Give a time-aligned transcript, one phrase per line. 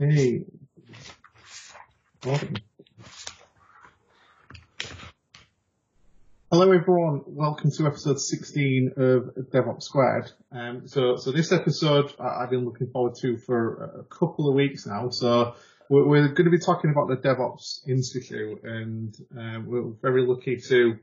[0.00, 0.46] Hey.
[2.24, 2.56] Morning.
[6.50, 10.32] Hello everyone, welcome to episode 16 of DevOps Squared.
[10.52, 14.86] Um, so, so this episode I've been looking forward to for a couple of weeks
[14.86, 15.10] now.
[15.10, 15.54] So
[15.90, 20.56] we're, we're going to be talking about the DevOps Institute and um, we're very lucky
[20.68, 20.96] to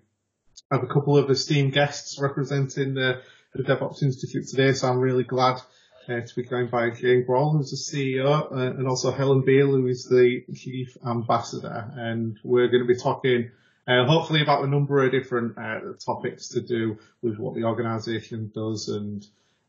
[0.72, 3.22] have a couple of esteemed guests representing the,
[3.54, 4.74] the DevOps Institute today.
[4.74, 5.62] So I'm really glad
[6.10, 9.68] uh, to be joined by Jayne Groll, who's the CEO, uh, and also Helen Beal,
[9.68, 11.92] who is the Chief Ambassador.
[11.96, 13.52] And we're going to be talking
[13.88, 18.52] uh, hopefully about a number of different uh, topics to do with what the organisation
[18.54, 19.26] does and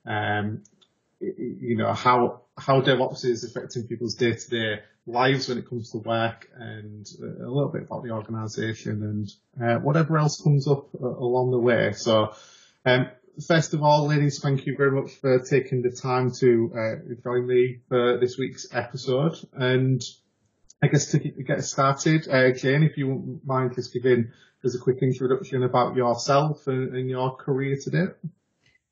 [0.06, 0.62] um,
[1.20, 5.90] you know how how DevOps is affecting people's day to day lives when it comes
[5.90, 10.86] to work, and a little bit about the organisation and uh, whatever else comes up
[10.94, 11.92] uh, along the way.
[11.92, 12.34] So.
[12.86, 13.08] Um,
[13.46, 17.46] first of all, ladies, thank you very much for taking the time to uh, join
[17.46, 19.36] me for this week's episode.
[19.52, 20.02] And
[20.82, 24.30] I guess to get started, uh, Jayne, if you wouldn't mind just giving
[24.64, 28.06] us a quick introduction about yourself and, and your career today.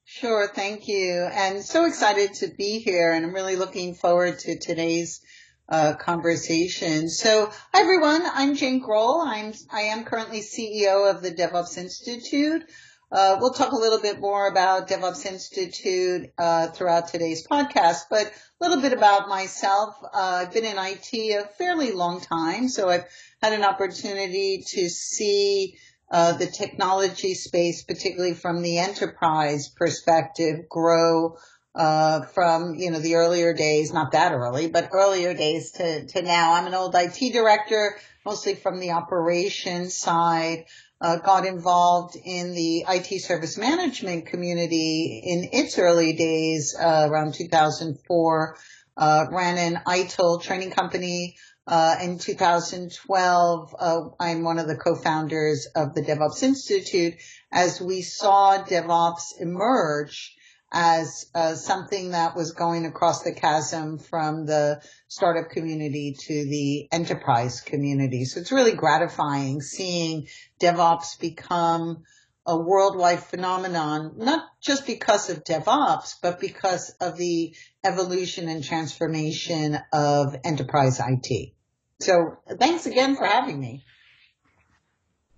[0.04, 1.28] Sure, thank you.
[1.32, 5.20] And so excited to be here and I'm really looking forward to today's
[5.68, 7.08] uh, conversation.
[7.08, 9.20] So, hi everyone, I'm Jayne Groll.
[9.20, 12.62] I'm, I am currently CEO of the DevOps Institute.
[13.10, 18.26] Uh, we'll talk a little bit more about DevOps Institute uh, throughout today's podcast, but
[18.26, 19.96] a little bit about myself.
[20.02, 20.08] Uh,
[20.42, 23.04] I've been in IT a fairly long time, so I've
[23.40, 25.78] had an opportunity to see
[26.10, 31.36] uh, the technology space, particularly from the enterprise perspective, grow
[31.76, 36.22] uh, from you know the earlier days, not that early, but earlier days to to
[36.22, 36.54] now.
[36.54, 40.64] I'm an old IT director, mostly from the operations side
[41.00, 47.34] uh, got involved in the IT service management community in its early days, uh, around
[47.34, 48.56] 2004,
[48.96, 51.36] uh, ran an ITIL training company.
[51.66, 57.14] Uh, in 2012, uh, I'm one of the co-founders of the DevOps Institute
[57.50, 60.35] as we saw DevOps emerge
[60.72, 66.88] as uh, something that was going across the chasm from the startup community to the
[66.92, 68.24] enterprise community.
[68.24, 70.26] So it's really gratifying seeing
[70.60, 72.02] DevOps become
[72.46, 79.78] a worldwide phenomenon, not just because of DevOps, but because of the evolution and transformation
[79.92, 81.52] of enterprise IT.
[82.00, 83.84] So thanks again for having me.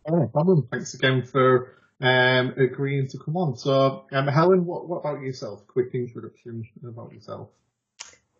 [0.06, 0.68] Oh, no problem.
[0.70, 3.56] Thanks again for um, agreeing to come on.
[3.56, 5.66] So, um, Helen, what, what about yourself?
[5.66, 7.48] Quick introduction about yourself.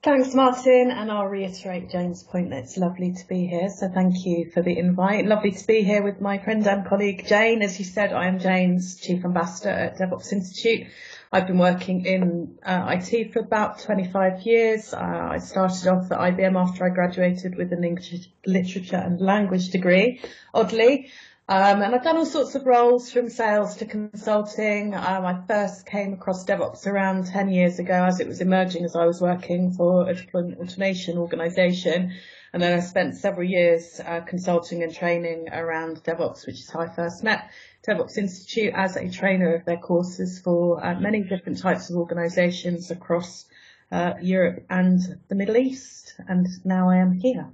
[0.00, 3.68] Thanks, Martin, and I'll reiterate Jayne's point that it's lovely to be here.
[3.68, 5.26] So thank you for the invite.
[5.26, 7.62] Lovely to be here with my friend and colleague Jayne.
[7.62, 10.86] As you said, I am Jayne's Chief Ambassador at DevOps Institute.
[11.32, 14.94] I've been working in uh, IT for about 25 years.
[14.94, 14.98] Uh,
[15.32, 20.20] I started off at IBM after I graduated with an English literature and language degree,
[20.54, 21.10] oddly.
[21.50, 24.94] Um, and I've done all sorts of roles from sales to consulting.
[24.94, 28.94] Um, I first came across DevOps around 10 years ago as it was emerging as
[28.94, 32.12] I was working for a deployment automation organization.
[32.52, 36.80] And then I spent several years uh, consulting and training around DevOps, which is how
[36.80, 37.50] I first met
[37.88, 42.90] DevOps Institute as a trainer of their courses for uh, many different types of organizations
[42.90, 43.46] across
[43.90, 46.14] uh, Europe and the Middle East.
[46.28, 47.48] And now I am here.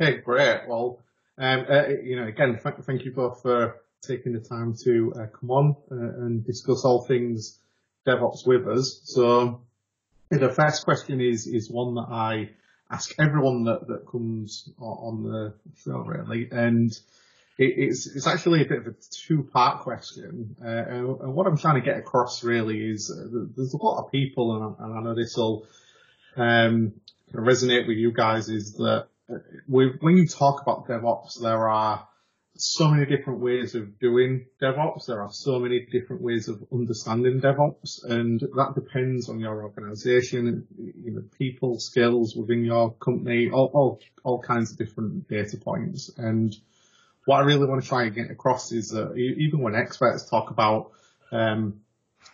[0.00, 0.68] Okay, great.
[0.68, 1.00] Well,
[1.38, 5.26] um, uh, you know, again, th- thank you both for taking the time to uh,
[5.26, 7.58] come on uh, and discuss all things
[8.06, 9.00] DevOps with us.
[9.04, 9.62] So
[10.30, 12.50] the first question is is one that I
[12.90, 16.92] ask everyone that, that comes on the show really, and
[17.58, 20.56] it, it's it's actually a bit of a two part question.
[20.62, 24.12] Uh, and what I'm trying to get across really is uh, there's a lot of
[24.12, 25.66] people, and I, and I know this will
[26.36, 26.92] um,
[27.32, 29.08] resonate with you guys, is that
[29.68, 32.06] with, when you talk about DevOps, there are
[32.56, 35.06] so many different ways of doing DevOps.
[35.06, 40.66] There are so many different ways of understanding DevOps, and that depends on your organization,
[40.78, 46.10] you know, people, skills within your company, all, all, all kinds of different data points.
[46.16, 46.54] And
[47.24, 50.50] what I really want to try and get across is that even when experts talk
[50.50, 50.92] about
[51.32, 51.80] um,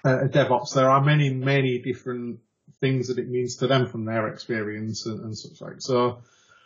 [0.05, 2.41] uh, DevOps, there are many, many different
[2.81, 5.81] things that it means to them from their experience and, and such like.
[5.81, 6.23] So,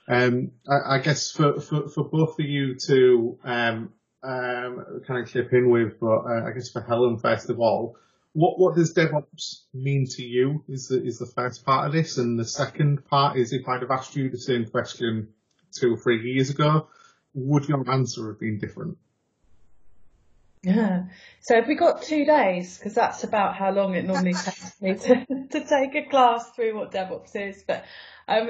[0.08, 3.92] um, I, I, guess for, for, for both of you to um,
[4.22, 7.96] um, kind of chip in with, but uh, I guess for Helen first of all,
[8.32, 10.64] what what does DevOps mean to you?
[10.68, 13.82] Is the is the first part of this, and the second part is if I'd
[13.82, 15.28] have asked you the same question
[15.72, 16.88] two or three years ago,
[17.32, 18.98] would your answer have been different?
[20.64, 21.04] Yeah.
[21.42, 22.78] So have we got two days?
[22.78, 26.76] Because that's about how long it normally takes me to, to take a class through
[26.76, 27.62] what DevOps is.
[27.66, 27.84] But
[28.26, 28.48] um,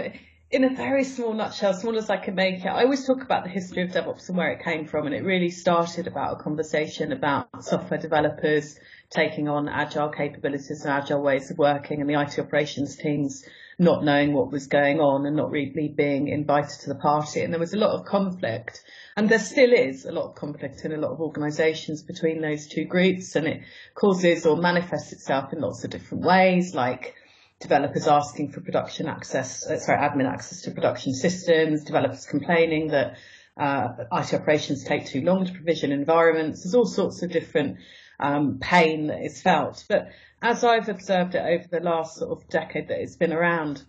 [0.51, 3.45] in a very small nutshell, small as I can make it, I always talk about
[3.45, 5.07] the history of DevOps and where it came from.
[5.07, 8.79] And it really started about a conversation about software developers
[9.11, 13.45] taking on agile capabilities and agile ways of working and the IT operations teams
[13.79, 17.41] not knowing what was going on and not really being invited to the party.
[17.41, 18.83] And there was a lot of conflict.
[19.17, 22.69] And there still is a lot of conflict in a lot of organisations between those
[22.69, 23.35] two groups.
[23.35, 23.63] And it
[23.95, 27.17] causes or manifests itself in lots of different ways, like
[27.65, 33.17] developers asking for production access, uh, sorry, admin access to production systems, developers complaining that
[33.57, 36.63] uh, IT operations take too long to provision environments.
[36.63, 37.79] There's all sorts of different
[38.21, 39.83] um, pain that is felt.
[39.89, 40.09] But
[40.43, 43.83] as I've observed it over the last sort of decade that it's been around,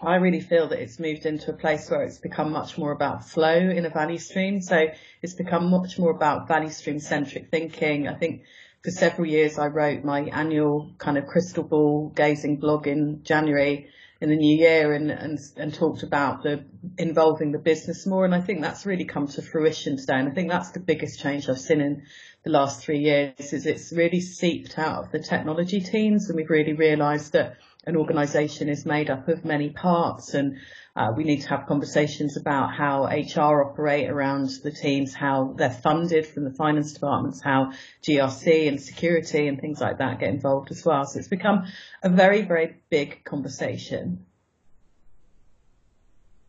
[0.00, 3.28] I really feel that it's moved into a place where it's become much more about
[3.28, 4.60] flow in a value stream.
[4.60, 4.86] So
[5.22, 8.06] it's become much more about value stream centric thinking.
[8.06, 8.42] I think
[8.82, 13.88] for several years I wrote my annual kind of crystal ball gazing blog in January
[14.20, 16.64] in the new year and, and, and talked about the
[16.96, 18.24] involving the business more.
[18.24, 20.14] And I think that's really come to fruition today.
[20.14, 22.02] And I think that's the biggest change I've seen in
[22.42, 26.50] the last three years is it's really seeped out of the technology teams and we've
[26.50, 27.56] really realised that
[27.88, 30.58] an organisation is made up of many parts and
[30.94, 35.70] uh, we need to have conversations about how HR operate around the teams, how they're
[35.70, 40.70] funded from the finance departments, how GRC and security and things like that get involved
[40.70, 41.06] as well.
[41.06, 41.66] So it's become
[42.02, 44.26] a very, very big conversation.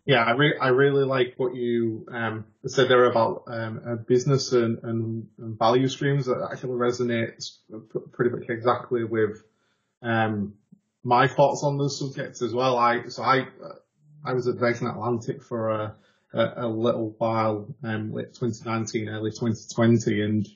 [0.06, 4.80] Yeah, I, re- I really like what you um, said there about um, business and,
[4.84, 6.26] and, and, value streams.
[6.26, 7.60] That actually resonates
[8.12, 9.44] pretty much exactly with
[10.02, 10.56] um,
[11.04, 12.78] my thoughts on those subjects as well.
[12.78, 13.48] I so I
[14.24, 15.96] I was at Virgin Atlantic for a,
[16.34, 20.48] a, a little while, um, late 2019, early 2020, and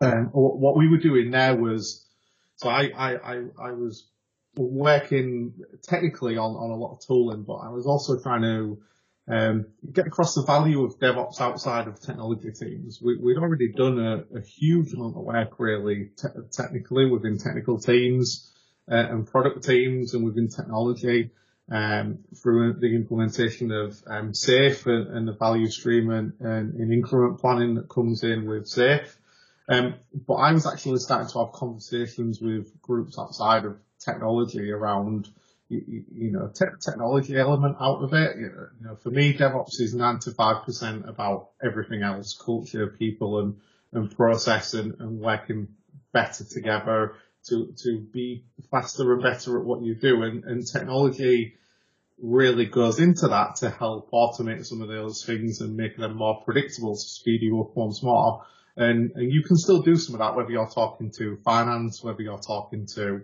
[0.00, 2.06] um, what we were doing there was
[2.56, 4.08] so I I I, I was
[4.56, 8.78] working technically on, on a lot of tooling, but I was also trying to
[9.28, 12.98] um, get across the value of DevOps outside of technology teams.
[13.00, 17.78] We, would already done a, a, huge amount of work really te- technically within technical
[17.78, 18.50] teams
[18.88, 21.30] and product teams and within technology
[21.70, 26.92] um, through the implementation of um, SAFe and, and, the value stream and, and, and,
[26.92, 29.14] increment planning that comes in with SAFe.
[29.68, 29.96] Um,
[30.26, 35.28] but I was actually starting to have conversations with groups outside of technology around,
[35.68, 38.36] you, you know, te- technology element out of it.
[38.38, 43.56] You know, for me, DevOps is 95% about everything else, culture, people and,
[43.92, 45.68] and process and, and working
[46.14, 47.14] better together
[47.46, 50.22] to, to be faster and better at what you do.
[50.22, 51.54] And, and technology
[52.20, 56.42] really goes into that to help automate some of those things and make them more
[56.44, 58.44] predictable to speed you up once more.
[58.76, 62.22] And, and you can still do some of that, whether you're talking to finance, whether
[62.22, 63.22] you're talking to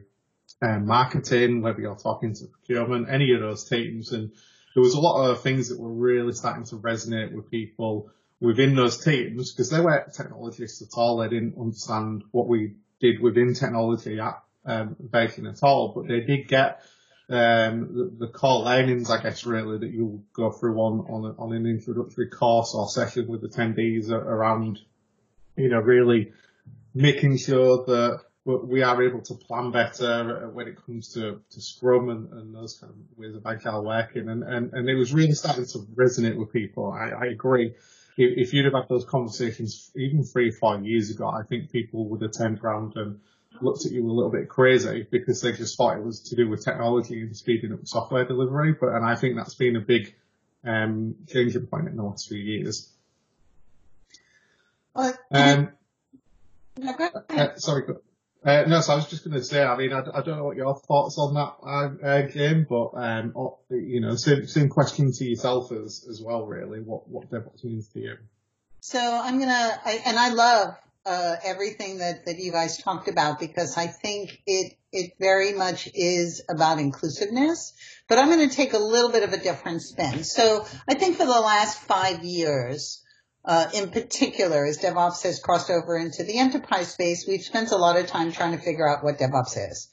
[0.63, 4.13] um, marketing, whether you're talking to procurement, any of those teams.
[4.13, 4.33] And
[4.75, 8.75] there was a lot of things that were really starting to resonate with people within
[8.75, 11.19] those teams because they weren't technologists at all.
[11.19, 16.21] They didn't understand what we did within technology at um, Virgin at all, but they
[16.21, 16.81] did get
[17.29, 21.43] um, the, the, core learnings, I guess, really that you'll go through on on, a,
[21.43, 24.81] on an introductory course or session with attendees around,
[25.57, 26.33] you know, really
[26.95, 32.11] making sure that we are able to plan better when it comes to, to Scrum
[32.11, 34.29] and, and those kind of ways of agile working.
[34.29, 36.93] And, and, and it was really starting to resonate with people.
[36.93, 37.75] I, I agree.
[38.17, 41.71] If, if you'd have had those conversations even three or four years ago, I think
[41.71, 43.21] people would have turned around and
[43.61, 46.49] looked at you a little bit crazy because they just thought it was to do
[46.49, 48.73] with technology and speeding up software delivery.
[48.73, 50.15] But, and I think that's been a big,
[50.65, 52.91] um, changing point in the last few years.
[55.31, 55.73] Um,
[57.31, 57.83] uh, sorry,
[58.45, 60.45] uh, no, so I was just going to say, I mean, I, I, don't know
[60.45, 63.33] what your thoughts on that uh, game, but um,
[63.71, 66.81] you know, same, same question to yourself as as well, really.
[66.81, 68.17] What what DevOps means to you?
[68.81, 73.77] So I'm gonna, and I love uh, everything that that you guys talked about because
[73.77, 77.73] I think it it very much is about inclusiveness.
[78.09, 80.25] But I'm going to take a little bit of a different spin.
[80.25, 83.03] So I think for the last five years
[83.45, 87.77] uh, in particular, as DevOps has crossed over into the enterprise space, we've spent a
[87.77, 89.89] lot of time trying to figure out what DevOps is.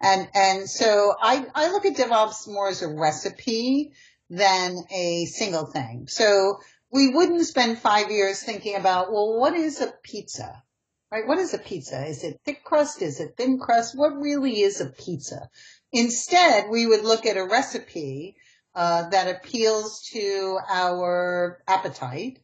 [0.00, 3.92] And, and so I, I look at DevOps more as a recipe
[4.28, 6.06] than a single thing.
[6.08, 6.58] So
[6.92, 10.62] we wouldn't spend five years thinking about, well, what is a pizza?
[11.10, 11.26] Right?
[11.26, 12.04] What is a pizza?
[12.04, 13.00] Is it thick crust?
[13.00, 13.96] Is it thin crust?
[13.96, 15.48] What really is a pizza?
[15.92, 18.36] Instead, we would look at a recipe
[18.74, 22.40] uh, that appeals to our appetite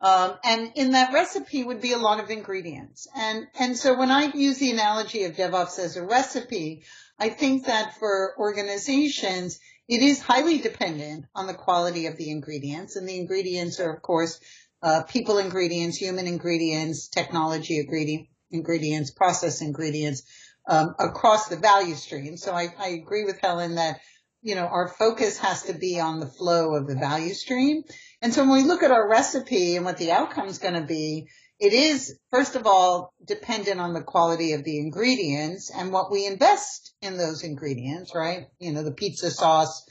[0.00, 3.08] Um, and in that recipe would be a lot of ingredients.
[3.16, 6.84] And, and so when I use the analogy of DevOps as a recipe,
[7.18, 12.94] I think that for organizations, it is highly dependent on the quality of the ingredients.
[12.94, 14.38] And the ingredients are, of course,
[14.82, 20.22] uh, people ingredients, human ingredients, technology ingredient, ingredients, process ingredients,
[20.68, 22.36] um, across the value stream.
[22.36, 24.00] So I, I agree with Helen that,
[24.42, 27.82] you know, our focus has to be on the flow of the value stream.
[28.22, 30.86] And so when we look at our recipe and what the outcome is going to
[30.86, 31.28] be,
[31.58, 36.24] it is, first of all, dependent on the quality of the ingredients and what we
[36.24, 38.46] invest in those ingredients, right?
[38.60, 39.84] You know, the pizza sauce,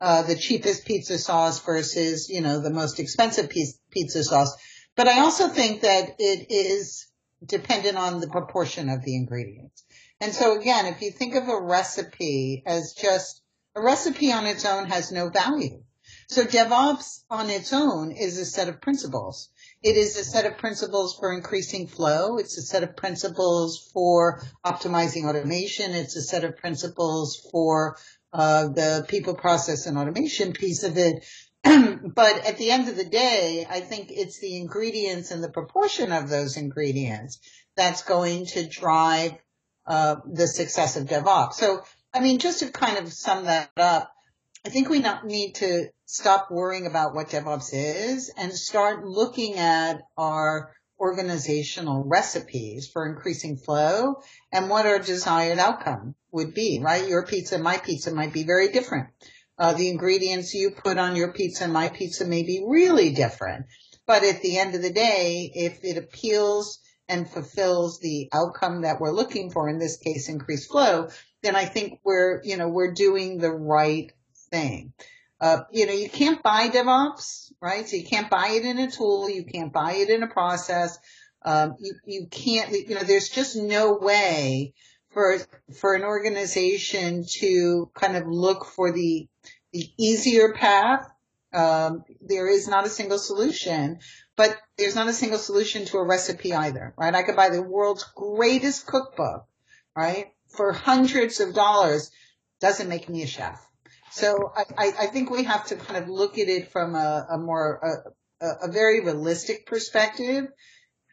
[0.00, 3.50] uh, the cheapest pizza sauce versus, you know, the most expensive
[3.90, 4.52] pizza sauce.
[4.96, 7.06] But I also think that it is
[7.44, 9.84] dependent on the proportion of the ingredients.
[10.20, 13.41] And so again, if you think of a recipe as just
[13.74, 15.82] a recipe on its own has no value.
[16.28, 19.50] So DevOps on its own is a set of principles.
[19.82, 22.38] It is a set of principles for increasing flow.
[22.38, 25.92] It's a set of principles for optimizing automation.
[25.92, 27.98] It's a set of principles for
[28.32, 31.24] uh, the people process and automation piece of it.
[31.62, 36.12] but at the end of the day, I think it's the ingredients and the proportion
[36.12, 37.38] of those ingredients
[37.76, 39.32] that's going to drive
[39.86, 41.54] uh, the success of DevOps.
[41.54, 41.82] So,
[42.14, 44.12] I mean, just to kind of sum that up,
[44.64, 50.02] I think we need to stop worrying about what DevOps is and start looking at
[50.16, 54.16] our organizational recipes for increasing flow
[54.52, 57.08] and what our desired outcome would be, right?
[57.08, 59.08] Your pizza, and my pizza might be very different.
[59.58, 63.66] Uh, the ingredients you put on your pizza and my pizza may be really different.
[64.06, 66.78] But at the end of the day, if it appeals
[67.08, 71.08] and fulfills the outcome that we're looking for, in this case, increased flow,
[71.42, 74.12] then I think we're, you know, we're doing the right
[74.50, 74.92] thing.
[75.40, 77.88] Uh, you know, you can't buy DevOps, right?
[77.88, 79.28] So you can't buy it in a tool.
[79.28, 80.98] You can't buy it in a process.
[81.44, 84.74] Um, you, you can't, you know, there's just no way
[85.10, 85.38] for,
[85.80, 89.26] for an organization to kind of look for the,
[89.72, 91.08] the easier path.
[91.52, 93.98] Um, there is not a single solution,
[94.36, 97.14] but there's not a single solution to a recipe either, right?
[97.14, 99.44] I could buy the world's greatest cookbook,
[99.96, 100.28] right?
[100.56, 102.10] For hundreds of dollars
[102.60, 103.64] doesn't make me a chef.
[104.10, 107.38] So I, I think we have to kind of look at it from a, a
[107.38, 108.04] more,
[108.42, 110.48] a, a very realistic perspective.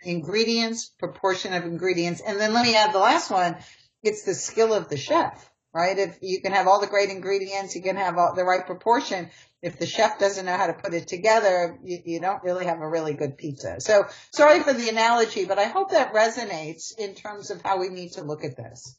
[0.04, 2.22] Ingredients, proportion of ingredients.
[2.26, 3.56] And then let me add the last one.
[4.04, 5.98] It's the skill of the chef, right?
[5.98, 9.30] If you can have all the great ingredients, you can have all, the right proportion.
[9.62, 12.80] If the chef doesn't know how to put it together, you, you don't really have
[12.80, 13.80] a really good pizza.
[13.80, 17.90] So sorry for the analogy, but I hope that resonates in terms of how we
[17.90, 18.98] need to look at this.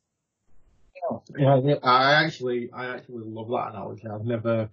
[1.39, 4.07] Yeah, I actually, I actually love that analogy.
[4.07, 4.71] I've never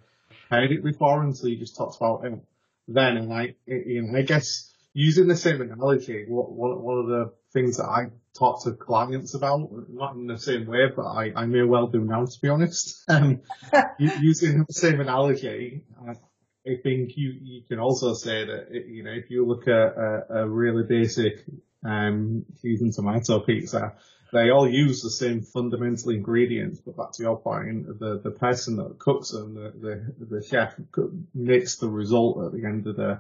[0.50, 2.40] heard it before until you just talked about it
[2.88, 7.34] then, and I, you know, I guess using the same analogy, one, one of the
[7.54, 8.08] things that I
[8.38, 12.00] talk to clients about, not in the same way, but I, I may well do
[12.00, 13.04] now, to be honest.
[13.10, 13.42] Um,
[14.00, 16.16] using the same analogy, I,
[16.84, 20.48] think you, you can also say that, you know, if you look at a, a
[20.48, 21.46] really basic,
[21.86, 23.94] um, and tomato pizza,
[24.32, 28.78] they all use the same fundamental ingredients, but back to your point, the, the person
[28.78, 30.76] that cooks them, the, the, the chef
[31.34, 33.20] makes the result at the end of the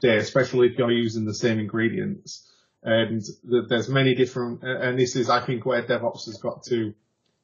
[0.00, 2.50] day, especially if you're using the same ingredients.
[2.82, 6.94] And there's many different, and this is, I think, where DevOps has got to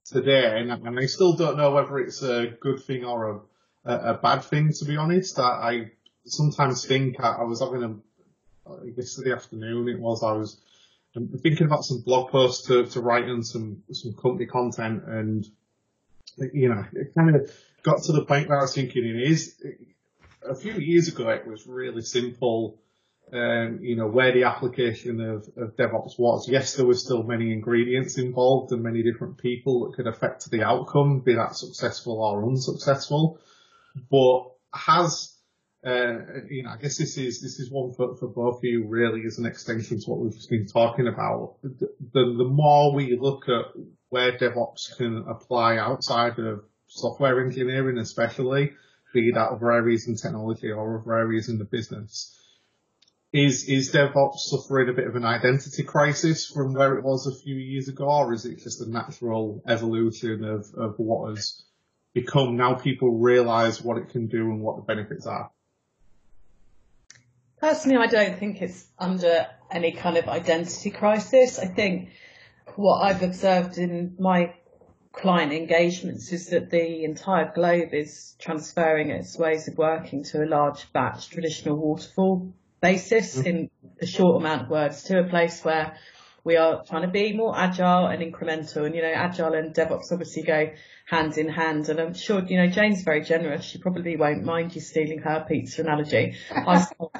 [0.06, 0.58] today.
[0.58, 3.42] And, and I still don't know whether it's a good thing or
[3.84, 5.38] a, a, bad thing, to be honest.
[5.38, 5.90] I, I
[6.24, 10.60] sometimes think I, I was having a, yesterday afternoon it was, I was,
[11.14, 15.46] I'm thinking about some blog posts to, to write and some, some company content and,
[16.52, 17.50] you know, it kind of
[17.82, 19.62] got to the point where I was thinking it is,
[20.48, 22.78] a few years ago it was really simple,
[23.32, 26.48] um, you know, where the application of, of DevOps was.
[26.48, 30.62] Yes, there were still many ingredients involved and many different people that could affect the
[30.62, 33.38] outcome, be that successful or unsuccessful.
[34.10, 35.31] But has
[35.84, 38.86] uh, you know, I guess this is this is one for, for both of you
[38.86, 41.56] really as an extension to what we've just been talking about.
[41.62, 43.74] The, the, the more we look at
[44.08, 48.72] where DevOps can apply outside of software engineering, especially,
[49.12, 52.38] be that other areas in technology or other areas in the business,
[53.32, 57.42] is is DevOps suffering a bit of an identity crisis from where it was a
[57.42, 61.64] few years ago, or is it just a natural evolution of, of what has
[62.14, 65.50] become now people realise what it can do and what the benefits are?
[67.62, 71.60] Personally, I don't think it's under any kind of identity crisis.
[71.60, 72.08] I think
[72.74, 74.54] what I've observed in my
[75.12, 80.46] client engagements is that the entire globe is transferring its ways of working to a
[80.46, 83.46] large batch traditional waterfall basis mm-hmm.
[83.46, 85.96] in a short amount of words to a place where
[86.44, 88.84] we are trying to be more agile and incremental.
[88.84, 90.70] And, you know, agile and DevOps obviously go
[91.06, 91.88] hand in hand.
[91.88, 93.64] And I'm sure, you know, Jayne's very generous.
[93.64, 96.36] She probably won't mind you stealing her pizza analogy.
[96.50, 97.12] I, stole,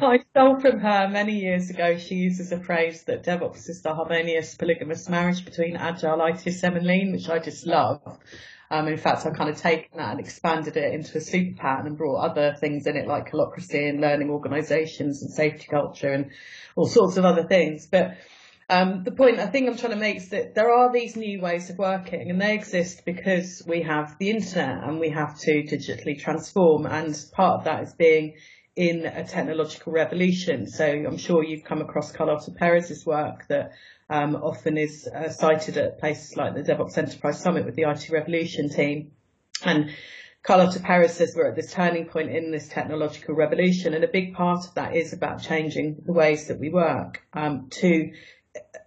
[0.00, 1.98] I stole from her many years ago.
[1.98, 6.86] She uses a phrase that DevOps is the harmonious polygamous marriage between agile, ITSM and
[6.86, 8.00] lean, which I just love.
[8.70, 11.86] Um, in fact, I've kind of taken that and expanded it into a super pattern
[11.86, 16.30] and brought other things in it like holacracy and learning organisations and safety culture and
[16.76, 17.86] all sorts of other things.
[17.86, 18.18] But
[18.70, 21.40] um, the point I think I'm trying to make is that there are these new
[21.40, 25.62] ways of working and they exist because we have the internet and we have to
[25.62, 28.34] digitally transform and part of that is being
[28.76, 30.68] in a technological revolution.
[30.68, 33.72] So I'm sure you've come across Carlota Perez's work that
[34.10, 38.08] um, often is uh, cited at places like the DevOps Enterprise Summit with the IT
[38.10, 39.12] Revolution team.
[39.64, 39.90] And
[40.42, 44.34] Carlota Perez says we're at this turning point in this technological revolution, and a big
[44.34, 48.12] part of that is about changing the ways that we work um, to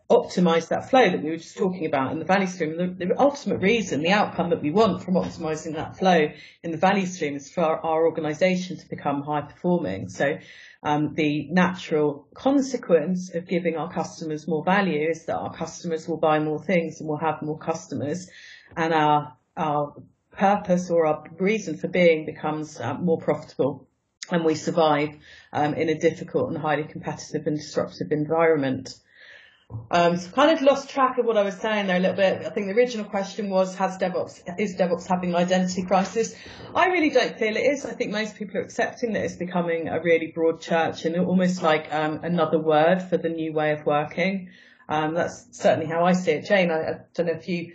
[0.09, 2.77] optimize that flow that we were just talking about in the value stream.
[2.77, 6.27] The, the, ultimate reason, the outcome that we want from optimizing that flow
[6.63, 10.09] in the value stream is for our, our organization to become high performing.
[10.09, 10.37] So
[10.83, 16.17] um, the natural consequence of giving our customers more value is that our customers will
[16.17, 18.29] buy more things and we'll have more customers
[18.75, 19.95] and our, our
[20.31, 23.87] purpose or our reason for being becomes uh, more profitable
[24.31, 25.09] and we survive
[25.53, 28.95] um, in a difficult and highly competitive and disruptive environment.
[29.89, 32.45] Um, so kind of lost track of what I was saying there a little bit.
[32.45, 36.33] I think the original question was, has DevOps, is DevOps having an identity crisis?
[36.73, 37.85] I really don't feel it is.
[37.85, 41.61] I think most people are accepting that it's becoming a really broad church and almost
[41.61, 44.49] like um, another word for the new way of working.
[44.87, 46.45] Um, that's certainly how I see it.
[46.45, 47.73] Jayne, I, I don't know if you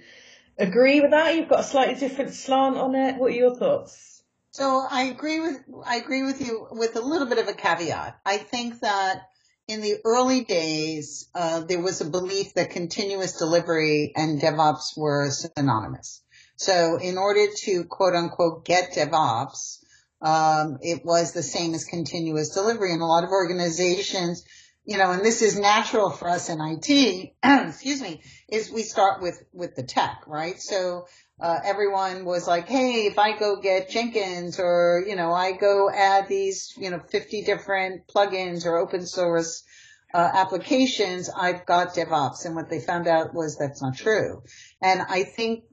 [0.59, 1.35] agree with that.
[1.35, 3.17] You've got a slightly different slant on it.
[3.17, 4.23] What are your thoughts?
[4.51, 8.19] So I agree with I agree with you with a little bit of a caveat.
[8.25, 9.29] I think that
[9.69, 15.31] in the early days, uh, there was a belief that continuous delivery and DevOps were
[15.31, 16.23] synonymous.
[16.57, 19.79] So in order to quote unquote get DevOps,
[20.23, 22.93] um, it was the same as continuous delivery.
[22.93, 24.45] And a lot of organizations,
[24.85, 29.21] you know, and this is natural for us in IT, excuse me, is we start
[29.21, 30.61] with, with the tech, right?
[30.61, 31.07] So
[31.41, 35.91] uh, everyone was like, hey, if I go get Jenkins or, you know, I go
[35.91, 39.63] add these, you know, 50 different plugins or open source
[40.15, 42.47] uh, applications, I've got DevOps.
[42.47, 44.43] And what they found out was that's not true.
[44.81, 45.65] And I think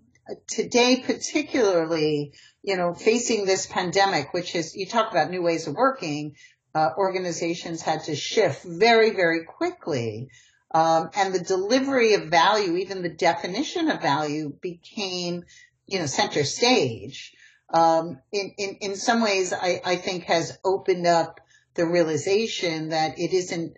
[0.48, 5.76] today, particularly, you know, facing this pandemic, which is, you talk about new ways of
[5.76, 6.36] working,
[6.76, 10.30] uh, organizations had to shift very, very quickly
[10.74, 15.44] um, and the delivery of value, even the definition of value became,
[15.86, 17.34] you know, center stage.
[17.72, 21.40] Um, in, in, in some ways, I, I think has opened up
[21.76, 23.78] the realization that it isn't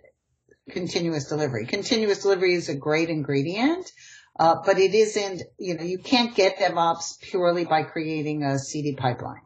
[0.70, 1.66] continuous delivery.
[1.66, 3.90] Continuous delivery is a great ingredient,
[4.38, 8.94] uh, but it isn't, you know, you can't get DevOps purely by creating a CD
[8.94, 9.45] pipeline.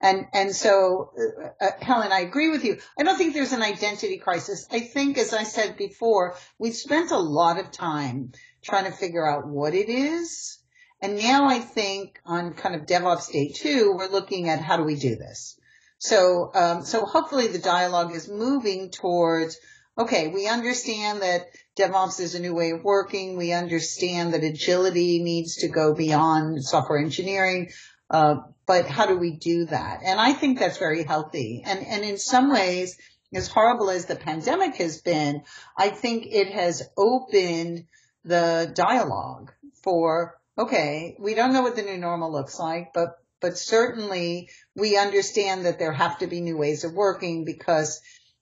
[0.00, 2.78] And, and so, uh, uh, Helen, I agree with you.
[2.96, 4.66] I don't think there's an identity crisis.
[4.70, 8.32] I think, as I said before, we've spent a lot of time
[8.62, 10.58] trying to figure out what it is.
[11.00, 14.84] And now I think on kind of DevOps day two, we're looking at how do
[14.84, 15.58] we do this?
[15.98, 19.58] So, um, so hopefully the dialogue is moving towards,
[19.96, 23.36] okay, we understand that DevOps is a new way of working.
[23.36, 27.70] We understand that agility needs to go beyond software engineering.
[28.10, 30.00] Uh, but how do we do that?
[30.04, 31.62] And I think that's very healthy.
[31.64, 32.98] And, and in some ways,
[33.34, 35.42] as horrible as the pandemic has been,
[35.76, 37.86] I think it has opened
[38.24, 43.56] the dialogue for, okay, we don't know what the new normal looks like, but, but
[43.56, 48.00] certainly we understand that there have to be new ways of working because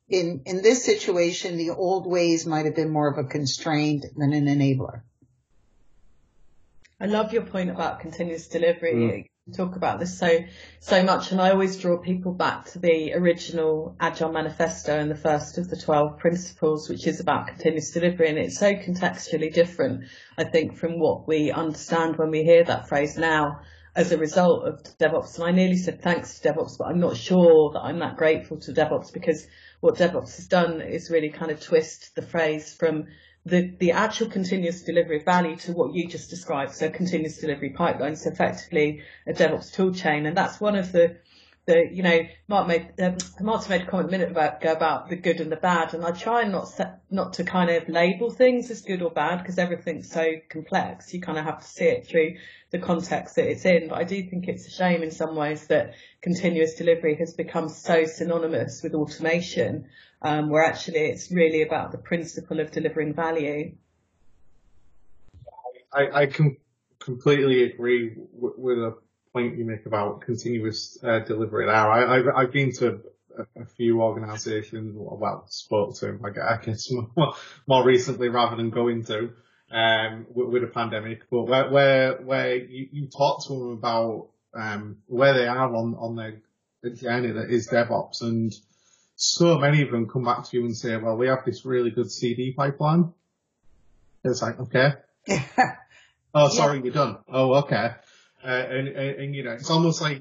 [0.09, 4.33] in, in this situation, the old ways might have been more of a constraint than
[4.33, 5.03] an enabler.
[7.01, 9.31] I love your point about continuous delivery.
[9.55, 10.41] Talk about this so
[10.81, 15.15] so much and I always draw people back to the original Agile Manifesto and the
[15.15, 20.07] first of the 12 principles which is about continuous delivery and it's so contextually different
[20.37, 23.61] I think from what we understand when we hear that phrase now
[23.95, 25.37] as a result of DevOps.
[25.37, 28.59] And I nearly said thanks to DevOps but I'm not sure that I'm that grateful
[28.63, 29.47] to DevOps because
[29.79, 33.07] what DevOps has done is really kind of twist the phrase from
[33.47, 36.75] the, the actual continuous delivery of value to what you just described.
[36.75, 40.27] So continuous delivery pipelines, effectively a DevOps tool chain.
[40.27, 41.19] And that's one of the,
[41.65, 45.17] the, you know, Mark made, um, Martin made a comment a minute ago about the
[45.17, 45.95] good and the bad.
[45.95, 49.11] And I try and not set, not to kind of label things as good or
[49.11, 51.15] bad because everything's so complex.
[51.15, 52.39] You kind of have to see it through
[52.73, 53.91] the context that it's in.
[53.91, 57.69] But I do think it's a shame in some ways that continuous delivery has become
[57.69, 59.87] so synonymous with automation
[60.23, 63.75] um, where actually it's really about the principle of delivering value.
[65.93, 66.57] I, I can
[66.99, 68.97] completely agree with, with a
[69.33, 71.75] point you make about continuous uh, delivery there.
[71.75, 73.01] I, I've, I've been to
[73.39, 77.35] a, a few organisations, well, spoke to, I guess, more,
[77.67, 79.31] more recently rather than going to,
[79.71, 84.29] um, with, with a pandemic, but where, where, where you, you talk to them about,
[84.55, 86.41] um, where they are on, on their
[86.95, 88.55] journey that is DevOps and
[89.17, 91.91] so many of them come back to you and say, well, we have this really
[91.91, 93.13] good CD pipeline.
[94.23, 94.93] It's like, okay.
[96.35, 96.85] oh, sorry, yeah.
[96.85, 97.19] you're done.
[97.29, 97.93] Oh, okay.
[98.45, 100.19] Uh, and, and, and, you know, it's almost like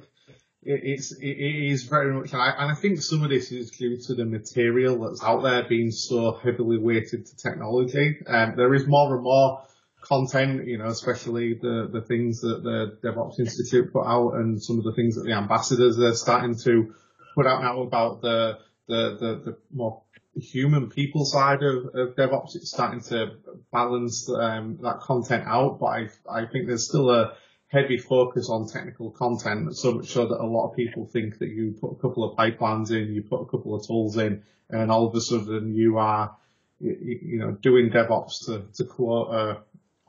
[0.63, 3.51] it, it's, it, it is very much, and I, and I think some of this
[3.51, 8.17] is due to the material that's out there being so heavily weighted to technology.
[8.25, 9.63] Um, there is more and more
[10.01, 14.77] content, you know, especially the, the things that the DevOps Institute put out and some
[14.77, 16.93] of the things that the ambassadors are starting to
[17.35, 20.01] put out now about the, the, the, the more
[20.35, 22.55] human people side of, of DevOps.
[22.55, 23.37] It's starting to
[23.71, 27.35] balance um, that content out, but I, I think there's still a
[27.67, 31.49] heavy focus on technical content, so much so that a lot of people think that
[31.49, 34.91] you put a couple of pipelines in, you put a couple of tools in, and
[34.91, 36.35] all of a sudden you are,
[36.79, 39.57] you, know, doing DevOps to, to quote a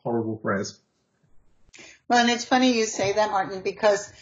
[0.03, 0.79] horrible phrase.
[2.09, 4.13] Well, and it's funny you say that, Martin, because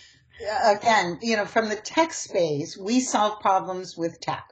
[0.41, 4.49] again, you know, from the tech space, we solve problems with tech,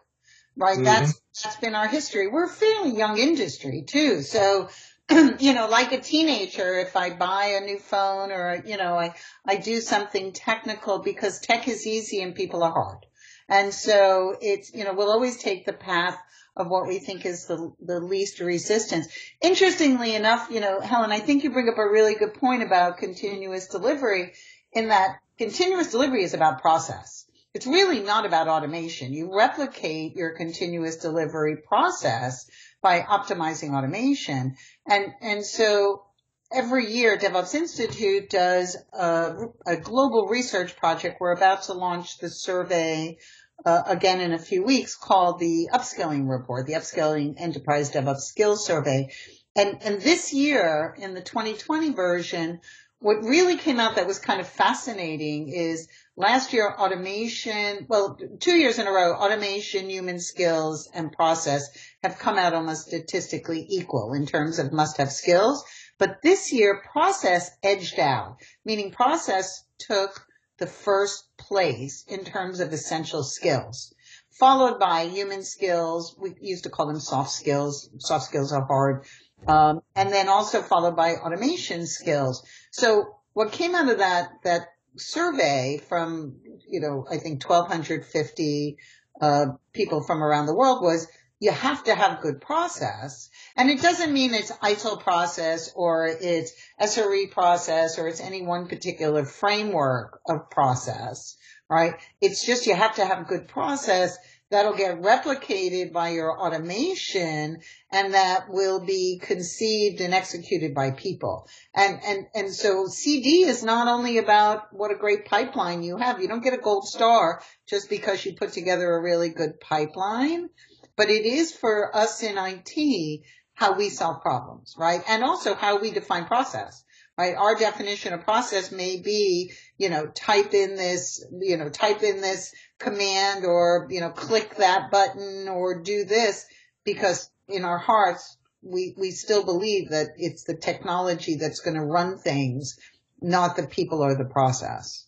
[0.56, 0.74] right?
[0.74, 0.84] Mm-hmm.
[0.84, 2.28] That's, that's been our history.
[2.28, 4.22] We're a fairly young industry too.
[4.22, 4.68] So,
[5.10, 9.14] you know, like a teenager, if I buy a new phone or, you know, I,
[9.46, 13.06] I do something technical because tech is easy and people are hard.
[13.48, 16.18] And so it's, you know, we'll always take the path
[16.56, 19.08] of what we think is the, the least resistance.
[19.40, 22.98] Interestingly enough, you know, Helen, I think you bring up a really good point about
[22.98, 24.32] continuous delivery
[24.72, 27.26] in that continuous delivery is about process.
[27.52, 29.12] It's really not about automation.
[29.12, 32.46] You replicate your continuous delivery process
[32.80, 34.54] by optimizing automation.
[34.86, 36.04] And, and so
[36.52, 41.20] every year DevOps Institute does a, a global research project.
[41.20, 43.18] We're about to launch the survey
[43.66, 48.64] uh, again in a few weeks called the Upskilling Report, the Upskilling Enterprise DevOps Skills
[48.64, 49.10] Survey.
[49.56, 52.60] And, and this year in the 2020 version,
[53.02, 58.54] what really came out that was kind of fascinating is last year automation, well, two
[58.54, 61.68] years in a row, automation, human skills, and process
[62.04, 65.64] have come out almost statistically equal in terms of must have skills.
[65.98, 70.24] But this year process edged out, meaning process took
[70.58, 73.92] the first place in terms of essential skills,
[74.38, 76.14] followed by human skills.
[76.20, 77.90] We used to call them soft skills.
[77.98, 79.06] Soft skills are hard.
[79.46, 82.44] Um, and then also followed by automation skills.
[82.72, 88.76] So what came out of that, that survey from, you know, I think 1250,
[89.20, 91.06] uh, people from around the world was
[91.38, 93.28] you have to have good process.
[93.56, 98.68] And it doesn't mean it's ISO process or it's SRE process or it's any one
[98.68, 101.36] particular framework of process,
[101.68, 101.94] right?
[102.20, 104.16] It's just you have to have good process
[104.52, 107.58] that'll get replicated by your automation
[107.90, 111.48] and that will be conceived and executed by people.
[111.74, 116.20] And, and, and so CD is not only about what a great pipeline you have.
[116.20, 120.50] You don't get a gold star just because you put together a really good pipeline,
[120.96, 123.22] but it is for us in IT
[123.54, 125.02] how we solve problems, right?
[125.08, 126.84] And also how we define process
[127.18, 127.34] right?
[127.36, 132.20] Our definition of process may be, you know, type in this, you know, type in
[132.20, 136.46] this command or, you know, click that button or do this
[136.84, 141.84] because in our hearts, we, we still believe that it's the technology that's going to
[141.84, 142.78] run things,
[143.20, 145.06] not the people or the process.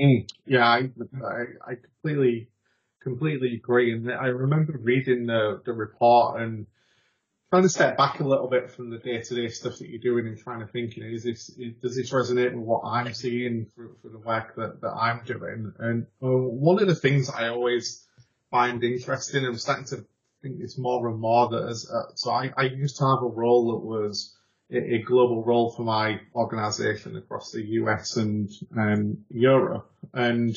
[0.00, 0.90] Mm, yeah, I,
[1.24, 2.48] I, I completely,
[3.02, 3.92] completely agree.
[3.92, 6.66] And I remember reading the, the report and
[7.50, 9.98] trying to step back a little bit from the day to day stuff that you're
[9.98, 11.48] doing and trying to think, you know, is this,
[11.82, 15.72] does this resonate with what I'm seeing for, for the work that, that I'm doing?
[15.80, 18.06] And uh, one of the things I always
[18.52, 20.04] find interesting, I'm starting to
[20.42, 23.26] think this more and more that as, uh, so I, I used to have a
[23.26, 24.36] role that was
[24.70, 29.90] a, a global role for my organization across the US and um, Europe.
[30.14, 30.56] And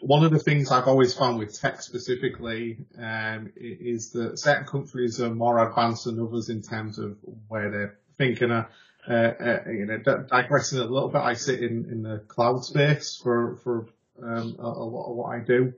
[0.00, 5.20] one of the things I've always found with tech specifically um, is that certain countries
[5.20, 7.16] are more advanced than others in terms of
[7.48, 8.50] where they're thinking.
[8.50, 8.66] Uh,
[9.08, 13.56] uh, you know, digressing a little bit, I sit in, in the cloud space for
[13.64, 13.86] for
[14.22, 15.72] um, a, a, lot of what I do,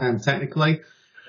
[0.00, 0.82] um, technically.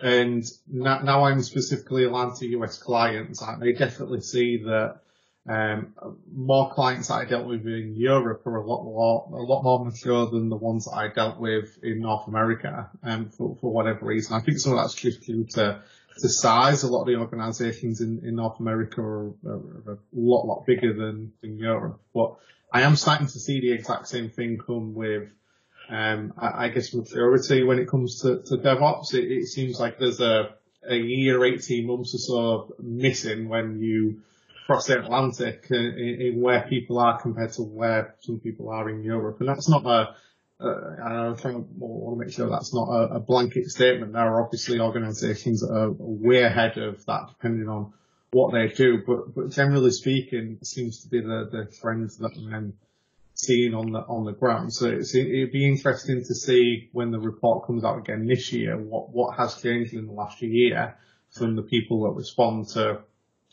[0.03, 3.41] And now, I'm specifically aligned to US clients.
[3.41, 4.99] I, I definitely see that
[5.47, 5.93] um,
[6.33, 9.85] more clients that I dealt with in Europe are a lot more, a lot more
[9.85, 14.05] mature than the ones that I dealt with in North America, um, for, for whatever
[14.05, 14.35] reason.
[14.35, 15.83] I think some of that's just due to,
[16.19, 16.81] to size.
[16.81, 20.93] A lot of the organizations in, in North America are, are, a lot, lot bigger
[20.93, 22.01] than, than Europe.
[22.11, 22.37] But
[22.73, 25.29] I am starting to see the exact same thing come with,
[25.89, 29.13] um, I, I guess maturity when it comes to, to DevOps.
[29.13, 30.55] It, it seems like there's a,
[30.89, 34.21] a year, 18 months or so missing when you,
[34.65, 38.89] across the Atlantic uh, in, in, where people are compared to where some people are
[38.89, 39.39] in Europe.
[39.39, 40.15] And that's not a,
[40.59, 44.13] uh, I want to make sure that's not a, a, blanket statement.
[44.13, 47.93] There are obviously organisations that are way ahead of that depending on
[48.31, 52.31] what they do, but, but generally speaking, it seems to be the, the trends that
[52.51, 52.73] I'm
[53.35, 54.73] seeing on the, on the ground.
[54.73, 59.09] So it'd be interesting to see when the report comes out again this year, what,
[59.11, 60.97] what has changed in the last year
[61.29, 63.01] from the people that respond to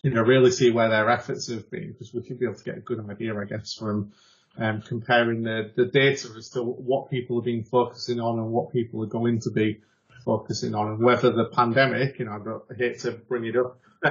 [0.03, 2.65] you know, really see where their efforts have been because we should be able to
[2.65, 4.13] get a good idea, I guess, from
[4.59, 8.73] um, comparing the, the data as to what people have been focusing on and what
[8.73, 9.81] people are going to be
[10.25, 13.79] focusing on and whether the pandemic, you know, I hate to bring it up,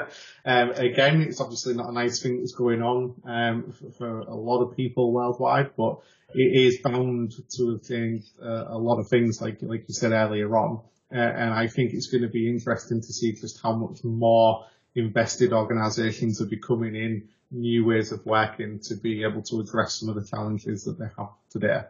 [0.46, 4.36] um, again, it's obviously not a nice thing that's going on, um, for, for, a
[4.36, 6.00] lot of people worldwide, but
[6.34, 10.14] it is bound to have changed uh, a lot of things, like, like you said
[10.14, 10.82] earlier on.
[11.14, 14.66] Uh, and I think it's going to be interesting to see just how much more
[14.96, 20.10] invested organisations are becoming in new ways of working to be able to address some
[20.10, 21.84] of the challenges that they have today.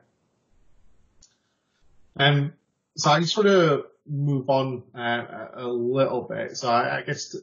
[2.17, 2.53] Um,
[2.95, 6.57] so I just want to move on uh, a little bit.
[6.57, 7.35] So I, I guess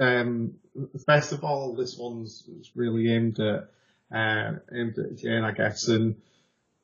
[0.00, 0.54] um,
[1.06, 3.68] first of all, this one's really aimed at
[4.14, 6.16] uh, aimed at Jayne, I guess, and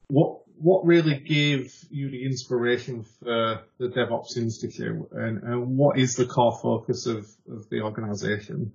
[0.08, 6.16] what what really gave you the inspiration for the DevOps Institute and, and what is
[6.16, 8.72] the core focus of, of the organization?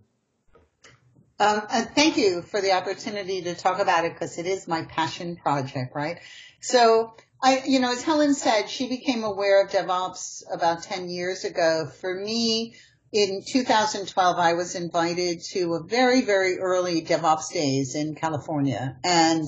[1.40, 5.36] Um, thank you for the opportunity to talk about it because it is my passion
[5.36, 6.20] project, right?
[6.62, 11.44] So I, you know, as Helen said, she became aware of DevOps about 10 years
[11.44, 11.88] ago.
[12.00, 12.76] For me,
[13.12, 19.46] in 2012, I was invited to a very, very early DevOps days in California and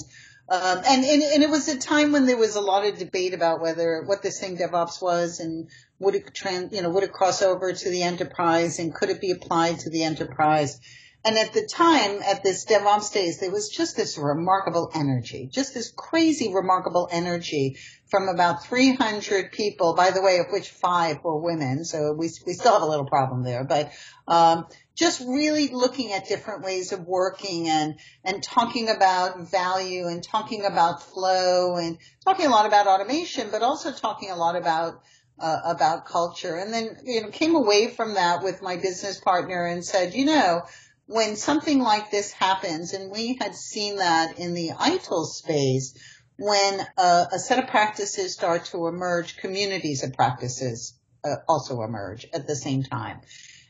[0.47, 3.33] um, and, and, and it was a time when there was a lot of debate
[3.33, 7.11] about whether what this thing DevOps was and would it trans, you know, would it
[7.11, 10.79] cross over to the enterprise and could it be applied to the enterprise?
[11.25, 15.73] And at the time, at this DevOps days, there was just this remarkable energy, just
[15.73, 17.77] this crazy remarkable energy
[18.11, 21.83] from about 300 people, by the way, of which five were women.
[21.83, 23.91] So we, we still have a little problem there, but,
[24.27, 30.23] um, just really looking at different ways of working and, and talking about value and
[30.23, 35.01] talking about flow and talking a lot about automation, but also talking a lot about,
[35.39, 36.55] uh, about culture.
[36.55, 40.25] And then, you know, came away from that with my business partner and said, you
[40.25, 40.63] know,
[41.07, 45.93] when something like this happens, and we had seen that in the ITIL space,
[46.37, 52.25] when a, a set of practices start to emerge, communities of practices uh, also emerge
[52.33, 53.21] at the same time.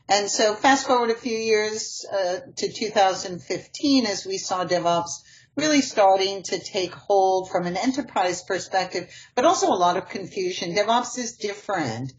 [0.08, 5.10] And so fast forward a few years uh, to 2015 as we saw DevOps
[5.56, 10.74] really starting to take hold from an enterprise perspective, but also a lot of confusion.
[10.74, 12.12] DevOps is different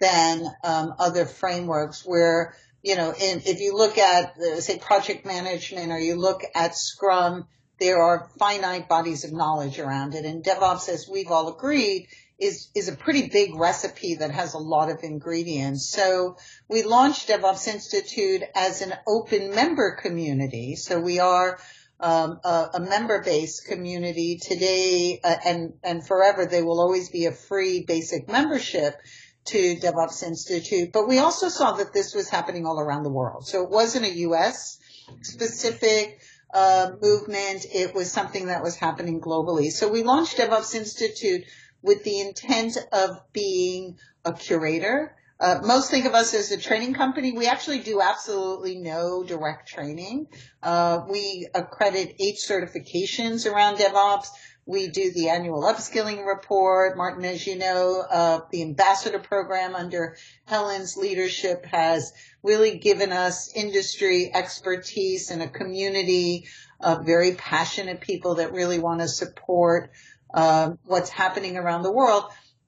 [0.00, 5.26] than um, other frameworks where, you know, in, if you look at, uh, say, project
[5.26, 7.46] management or you look at Scrum,
[7.80, 10.24] there are finite bodies of knowledge around it.
[10.24, 12.06] And DevOps, as we've all agreed,
[12.38, 15.88] is, is a pretty big recipe that has a lot of ingredients.
[15.88, 16.36] So
[16.68, 20.76] we launched DevOps Institute as an open member community.
[20.76, 21.58] So we are
[22.00, 26.46] um, a, a member-based community today uh, and, and forever.
[26.46, 29.00] They will always be a free basic membership
[29.46, 30.92] to DevOps Institute.
[30.92, 33.46] But we also saw that this was happening all around the world.
[33.46, 34.78] So it wasn't a U.S.
[35.22, 36.20] specific
[36.52, 37.66] uh, movement.
[37.72, 39.70] It was something that was happening globally.
[39.70, 41.44] So we launched DevOps Institute
[41.84, 45.14] with the intent of being a curator.
[45.38, 47.32] Uh, most think of us as a training company.
[47.32, 50.28] We actually do absolutely no direct training.
[50.62, 54.28] Uh, we accredit eight certifications around DevOps.
[54.64, 56.96] We do the annual upskilling report.
[56.96, 60.16] Martin, as you know, uh, the ambassador program under
[60.46, 66.46] Helen's leadership has really given us industry expertise and a community
[66.80, 69.90] of very passionate people that really want to support
[70.84, 72.24] what's happening around the world.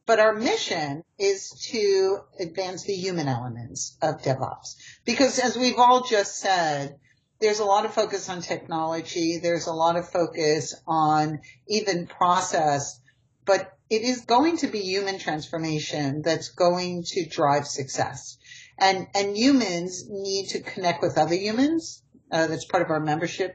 [0.06, 4.76] But our mission is to advance the human elements of DevOps.
[5.04, 6.96] Because as we've all just said,
[7.40, 9.38] there's a lot of focus on technology.
[9.38, 13.00] There's a lot of focus on even process,
[13.44, 18.38] but it is going to be human transformation that's going to drive success.
[18.78, 22.02] And, and humans need to connect with other humans.
[22.30, 23.54] Uh, that's part of our membership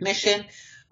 [0.00, 0.44] mission.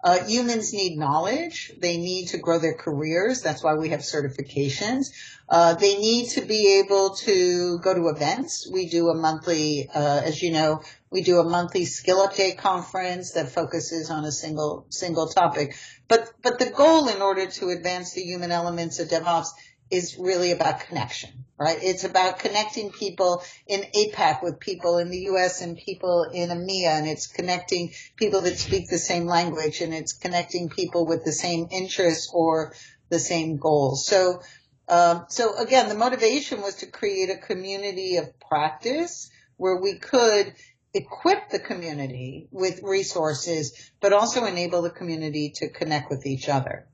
[0.05, 1.71] Uh, humans need knowledge.
[1.79, 3.41] They need to grow their careers.
[3.41, 5.07] That's why we have certifications.
[5.49, 8.69] Uh, they need to be able to go to events.
[8.71, 13.31] We do a monthly, uh, as you know, we do a monthly skill update conference
[13.31, 15.75] that focuses on a single single topic.
[16.07, 19.47] But but the goal in order to advance the human elements of DevOps
[19.89, 21.77] is really about connection, right?
[21.81, 26.87] It's about connecting people in APAC with people in the US and people in EMEA,
[26.87, 31.31] and it's connecting people that speak the same language, and it's connecting people with the
[31.31, 32.73] same interests or
[33.09, 34.05] the same goals.
[34.05, 34.41] So,
[34.89, 40.53] um, so again, the motivation was to create a community of practice where we could
[40.93, 46.87] equip the community with resources, but also enable the community to connect with each other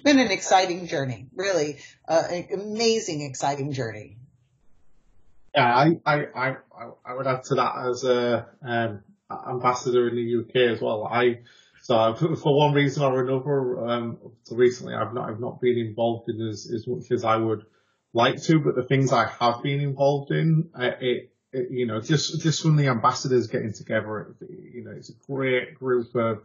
[0.00, 4.16] it's been an exciting journey, really, uh, an amazing, exciting journey.
[5.54, 6.56] Yeah, I, I, I,
[7.04, 11.04] I would add to that as a um, ambassador in the UK as well.
[11.04, 11.40] I
[11.82, 14.18] so for one reason or another, um,
[14.50, 17.66] recently I've not I've not been involved in as as much as I would
[18.14, 22.00] like to, but the things I have been involved in, uh, it, it you know
[22.00, 26.42] just just from the ambassadors getting together, it, you know it's a great group of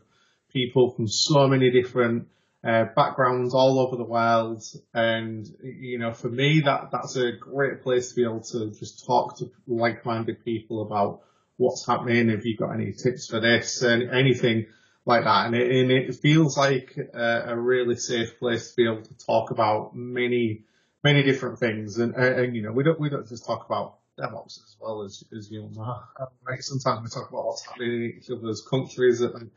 [0.52, 2.28] people from so many different
[2.66, 4.64] uh, backgrounds all over the world.
[4.94, 9.06] And, you know, for me, that, that's a great place to be able to just
[9.06, 11.22] talk to like-minded people about
[11.58, 12.30] what's happening.
[12.30, 14.66] If you've got any tips for this and anything
[15.06, 15.46] like that.
[15.46, 19.18] And it, and it feels like a, a, really safe place to be able to
[19.26, 20.64] talk about many,
[21.04, 22.00] many different things.
[22.00, 25.24] And, and, you know, we don't, we don't just talk about DevOps as well as,
[25.38, 26.00] as you know,
[26.44, 26.64] right?
[26.64, 29.52] Sometimes we talk about what's happening in each other's countries at the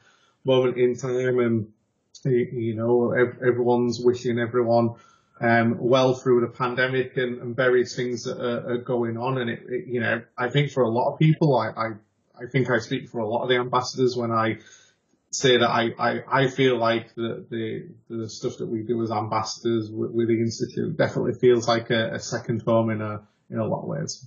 [0.45, 1.73] moment in time and,
[2.25, 4.95] you know, everyone's wishing everyone
[5.41, 9.39] um, well through the pandemic and, and various things that are, are going on.
[9.39, 11.87] And it, it, you know, I think for a lot of people, I, I,
[12.41, 14.59] I think I speak for a lot of the ambassadors when I
[15.31, 19.11] say that I, I, I feel like the, the, the stuff that we do as
[19.11, 23.59] ambassadors with, with the Institute definitely feels like a, a second home in a, in
[23.59, 24.27] a lot of ways.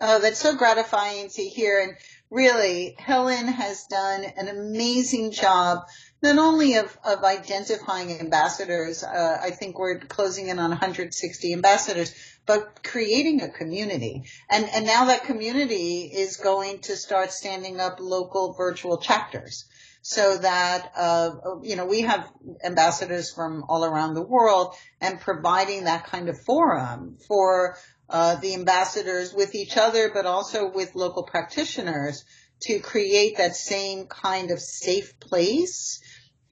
[0.00, 1.80] Oh, that's so gratifying to hear.
[1.80, 1.96] And
[2.30, 5.86] really, Helen has done an amazing job
[6.22, 12.14] not only of, of identifying ambassadors, uh, I think we're closing in on 160 ambassadors,
[12.44, 14.24] but creating a community.
[14.50, 19.66] And, and now that community is going to start standing up local virtual chapters
[20.02, 21.30] so that, uh,
[21.62, 22.28] you know, we have
[22.64, 27.76] ambassadors from all around the world and providing that kind of forum for
[28.08, 32.24] uh, the ambassadors with each other, but also with local practitioners
[32.60, 36.00] to create that same kind of safe place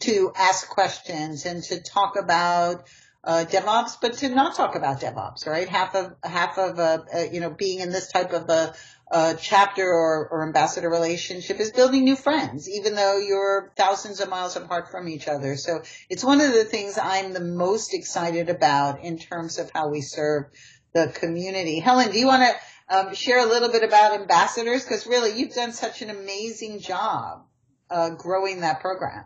[0.01, 2.87] to ask questions and to talk about
[3.25, 5.69] uh, DevOps, but to not talk about DevOps, right?
[5.69, 8.75] Half of half of uh, uh, you know being in this type of a,
[9.11, 14.29] a chapter or, or, ambassador relationship is building new friends, even though you're thousands of
[14.29, 15.57] miles apart from each other.
[15.57, 19.88] So it's one of the things I'm the most excited about in terms of how
[19.88, 20.45] we serve
[20.92, 21.81] the community.
[21.81, 22.55] Helen, do you want to
[22.88, 24.85] um, share a little bit about ambassadors?
[24.85, 27.44] Because really, you've done such an amazing job
[27.90, 29.25] uh, growing that program.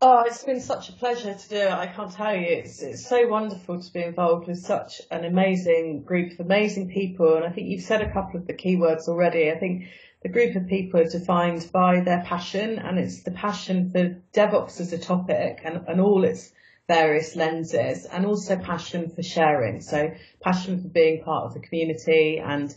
[0.00, 1.70] Oh, it's been such a pleasure to do it.
[1.70, 2.46] I can't tell you.
[2.46, 7.36] It's, it's so wonderful to be involved with such an amazing group of amazing people.
[7.36, 9.50] And I think you've said a couple of the keywords already.
[9.50, 9.84] I think
[10.22, 14.80] the group of people are defined by their passion and it's the passion for DevOps
[14.80, 16.52] as a topic and, and all its
[16.86, 19.80] various lenses and also passion for sharing.
[19.80, 22.74] So passion for being part of the community and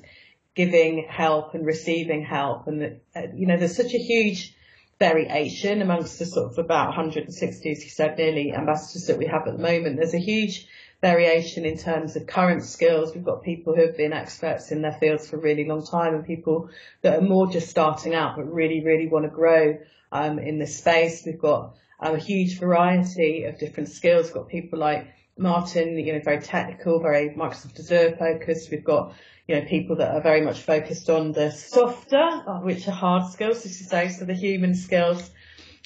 [0.56, 2.68] giving help and receiving help.
[2.68, 4.56] And, uh, you know, there's such a huge
[5.00, 9.48] variation amongst the sort of about 160, as you said, nearly ambassadors that we have
[9.48, 9.98] at the moment.
[9.98, 10.68] There's a huge
[11.02, 13.14] variation in terms of current skills.
[13.14, 16.16] We've got people who have been experts in their fields for a really long time
[16.16, 16.70] and people
[17.04, 19.78] that are more just starting out but really, really want to grow
[20.12, 21.24] um, in this space.
[21.26, 24.28] We've got um, a huge variety of different skills.
[24.28, 25.08] We've got people like
[25.38, 28.72] Martin, you know, very technical, very Microsoft Azure focused.
[28.72, 29.14] We've got
[29.48, 32.28] you know, people that are very much focused on the softer,
[32.64, 35.32] which are hard skills, as you say, so the human skills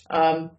[0.09, 0.51] um,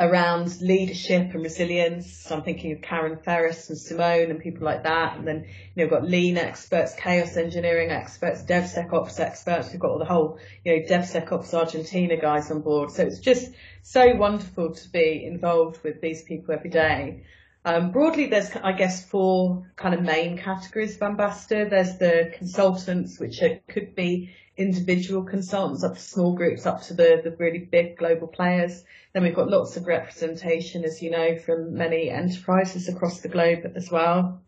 [0.00, 2.12] around leadership and resilience.
[2.12, 5.16] So I'm thinking of Karen Ferris and Simone and people like that.
[5.16, 5.44] And then, you
[5.76, 9.72] know, we've got lean experts, chaos engineering experts, DevSecOps experts.
[9.72, 12.92] We've got all the whole, you know, DevSecOps Argentina guys on board.
[12.92, 13.50] So it's just
[13.82, 17.24] so wonderful to be involved with these people every day.
[17.68, 21.68] Um, broadly, there's, I guess, four kind of main categories of ambassador.
[21.68, 26.94] There's the consultants, which are, could be individual consultants up to small groups, up to
[26.94, 28.82] the, the really big global players.
[29.12, 33.70] Then we've got lots of representation, as you know, from many enterprises across the globe
[33.76, 34.40] as well.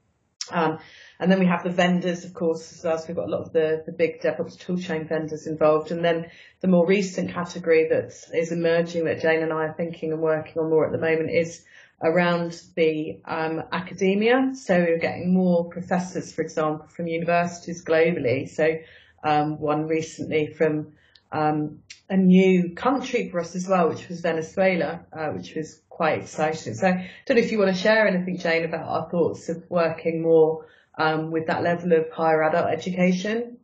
[0.51, 0.79] Um,
[1.18, 2.97] And then we have the vendors, of course, as well.
[2.97, 5.93] So we've got a lot of the, the big DevOps toolchain vendors involved.
[5.93, 6.31] And then
[6.62, 10.57] the more recent category that is emerging that Jayne and I are thinking and working
[10.62, 11.62] on more at the moment is
[12.03, 14.53] around the um, academia.
[14.55, 18.48] So we're getting more professors, for example, from universities globally.
[18.48, 18.78] So
[19.22, 20.92] um, one recently from
[21.32, 26.22] um, a new country for us as well, which was Venezuela, uh, which was quite
[26.22, 26.74] exciting.
[26.74, 29.62] So I don't know if you want to share anything, Jayne, about our thoughts of
[29.68, 33.59] working more um, with that level of higher adult education.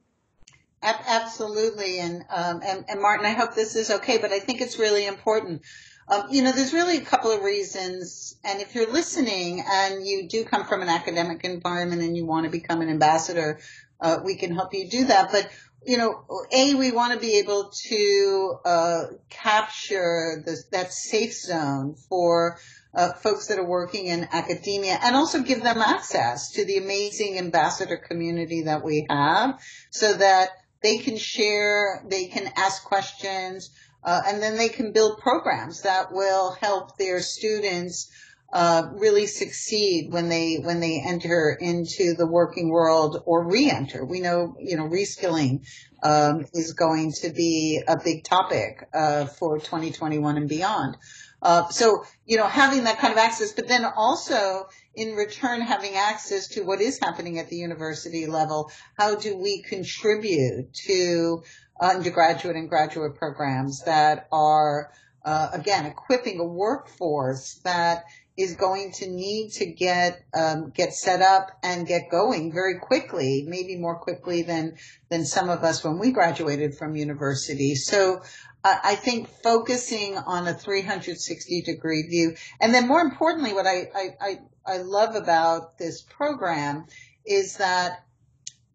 [0.82, 4.78] Absolutely, and, um, and and Martin, I hope this is okay, but I think it's
[4.78, 5.62] really important.
[6.08, 10.28] Um, you know, there's really a couple of reasons, and if you're listening and you
[10.28, 13.58] do come from an academic environment and you want to become an ambassador,
[14.00, 15.32] uh, we can help you do that.
[15.32, 15.50] But
[15.86, 21.94] you know, a we want to be able to uh, capture this, that safe zone
[22.08, 22.58] for
[22.92, 27.38] uh, folks that are working in academia and also give them access to the amazing
[27.38, 30.48] ambassador community that we have so that
[30.82, 33.70] they can share, they can ask questions,
[34.06, 38.08] uh, and then they can build programs that will help their students
[38.52, 44.04] uh, really succeed when they when they enter into the working world or re-enter.
[44.04, 45.66] We know you know reskilling
[46.04, 50.96] um, is going to be a big topic uh, for 2021 and beyond.
[51.42, 55.96] Uh, so you know having that kind of access, but then also in return having
[55.96, 58.70] access to what is happening at the university level.
[58.96, 61.42] How do we contribute to
[61.80, 64.90] undergraduate and graduate programs that are
[65.24, 68.04] uh, again equipping a workforce that
[68.36, 73.44] is going to need to get um, get set up and get going very quickly,
[73.48, 74.76] maybe more quickly than
[75.08, 77.74] than some of us when we graduated from university.
[77.74, 78.22] So
[78.62, 83.88] uh, I think focusing on a 360 degree view, and then more importantly, what I,
[83.94, 86.86] I, I, I love about this program
[87.24, 88.04] is that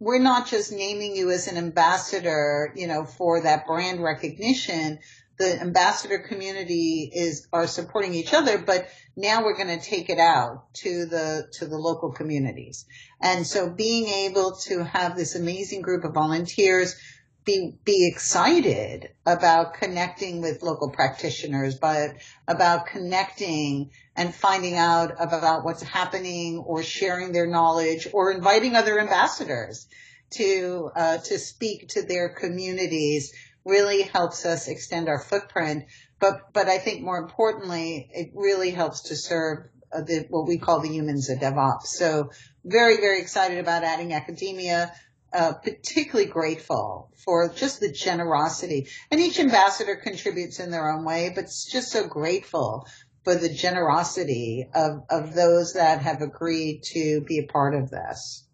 [0.01, 4.97] we're not just naming you as an ambassador, you know, for that brand recognition,
[5.37, 10.17] the ambassador community is are supporting each other, but now we're going to take it
[10.17, 12.85] out to the to the local communities.
[13.21, 16.95] And so being able to have this amazing group of volunteers
[17.43, 22.11] be be excited about connecting with local practitioners, but
[22.47, 28.99] about connecting and finding out about what's happening or sharing their knowledge or inviting other
[28.99, 29.87] ambassadors
[30.31, 33.33] to uh, to speak to their communities
[33.65, 35.85] really helps us extend our footprint.
[36.19, 40.57] But, but I think more importantly, it really helps to serve uh, the, what we
[40.57, 41.87] call the humans of DevOps.
[41.87, 42.31] So
[42.63, 44.93] very, very excited about adding academia,
[45.33, 48.87] uh, particularly grateful for just the generosity.
[49.09, 52.87] And each ambassador contributes in their own way, but just so grateful
[53.23, 58.45] for the generosity of, of those that have agreed to be a part of this.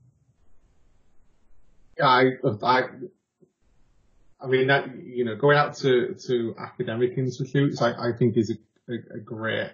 [1.98, 2.24] Yeah, I,
[2.64, 2.82] I
[4.40, 8.52] I mean, that, you know, going out to, to academic institutes, I, I think is
[8.52, 9.72] a, a, a great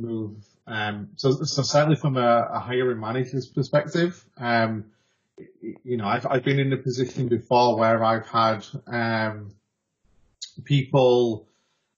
[0.00, 0.44] move.
[0.66, 4.86] Um, so, so certainly from a, a hiring manager's perspective, um,
[5.82, 9.54] you know, I've, I've been in a position before where I've had, um,
[10.64, 11.48] people,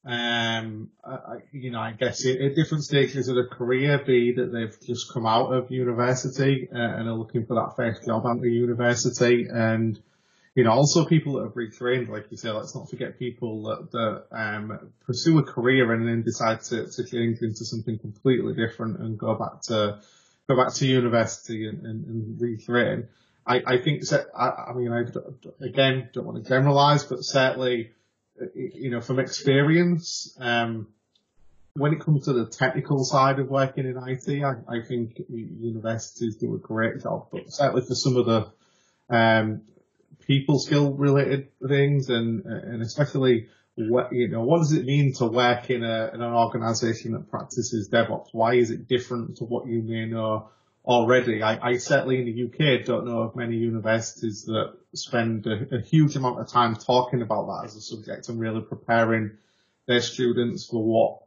[0.05, 4.77] um, I, you know, I guess at, different stages of their career, be that they've
[4.87, 8.45] just come out of university uh, and are looking for that first job out of
[8.45, 10.01] university and,
[10.55, 13.91] you know, also people that have retrained, like you say, let's not forget people that,
[13.93, 18.99] that um, pursue a career and then decide to, to change into something completely different
[19.01, 20.01] and go back to
[20.49, 23.09] go back to university and, and, and retrain.
[23.47, 24.03] I, I think
[24.37, 25.05] I, I mean, I,
[25.65, 27.93] again, don't want to generalize, but certainly,
[28.55, 30.89] you know, from experience, um,
[31.75, 36.37] when it comes to the technical side of working in IT, I, I think universities
[36.37, 38.53] do a great job, but certainly for some of the,
[39.09, 39.63] um,
[40.27, 45.27] people skill related things and and especially what you know what does it mean to
[45.27, 48.29] work in a in an organization that practices DevOps?
[48.33, 50.49] Why is it different to what you may know
[50.87, 51.43] already?
[51.43, 55.81] I, I certainly in the UK don't know of many universities that spend a, a
[55.81, 59.33] huge amount of time talking about that as a subject and really preparing
[59.87, 61.23] their students for what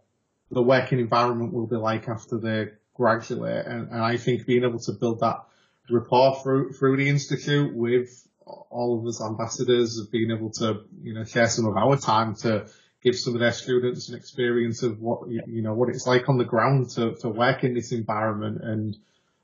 [0.51, 3.65] the working environment will be like after they graduate.
[3.65, 5.43] And, and I think being able to build that
[5.89, 11.13] rapport through through the institute with all of us ambassadors have been able to, you
[11.13, 12.65] know, share some of our time to
[13.03, 16.37] give some of their students an experience of what, you know, what it's like on
[16.37, 18.97] the ground to, to work in this environment and,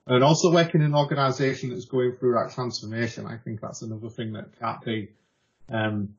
[0.07, 3.25] and also working in an organization that's going through that transformation.
[3.25, 5.09] I think that's another thing that can't be,
[5.69, 6.15] um,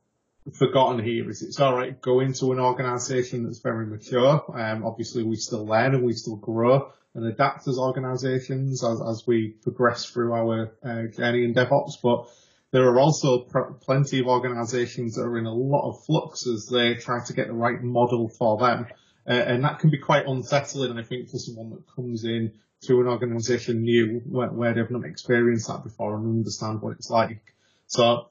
[0.53, 4.45] forgotten here is it's all right go into an organisation that's very mature.
[4.55, 9.25] Um, obviously we still learn and we still grow and adapt as organisations as, as
[9.27, 12.29] we progress through our uh, journey in DevOps, but
[12.73, 16.69] there are also pr- plenty of organisations that are in a lot of flux as
[16.71, 18.87] they try to get the right model for them.
[19.27, 22.53] Uh, and that can be quite unsettling, I think, for someone that comes in
[22.83, 27.11] to an organisation new where, where, they've not experienced that before and understand what it's
[27.11, 27.55] like.
[27.87, 28.29] So,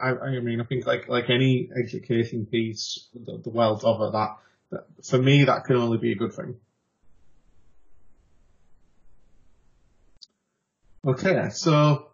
[0.00, 4.36] I, I mean, I think like like any education piece, the, the world over that,
[4.70, 6.56] that, for me, that can only be a good thing.
[11.06, 12.08] Okay, so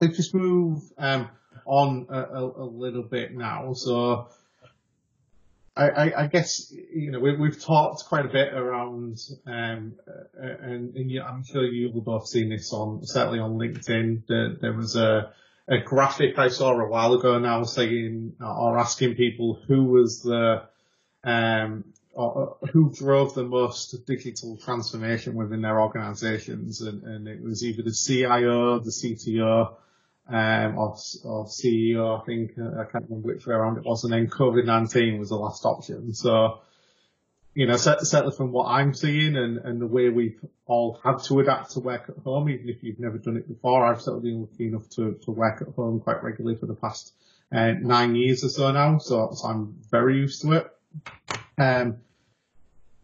[0.00, 1.28] let's just move um,
[1.64, 3.72] on a, a, a, little bit now.
[3.72, 4.28] So,
[5.76, 10.48] I, I, I guess you know we, have talked quite a bit around, um, uh,
[10.62, 14.22] and, and I'm sure you've both seen this on certainly on LinkedIn.
[14.26, 15.32] There, there was a
[15.68, 20.64] a graphic I saw a while ago now saying or asking people who was the
[21.22, 27.64] um, or, who drove the most digital transformation within their organizations and, and it was
[27.64, 29.76] either the CIO, the CTO,
[30.30, 30.94] um, or
[31.46, 35.18] CEO, I think, uh, I can't remember which way around it was, and then COVID-19
[35.18, 36.14] was the last option.
[36.14, 36.60] So,
[37.52, 41.40] you know, certainly from what I'm seeing and, and the way we've all had to
[41.40, 44.40] adapt to work at home, even if you've never done it before, I've certainly been
[44.42, 47.12] lucky enough to, to work at home quite regularly for the past
[47.52, 50.70] uh, nine years or so now, so, so I'm very used to it.
[51.58, 51.96] Um,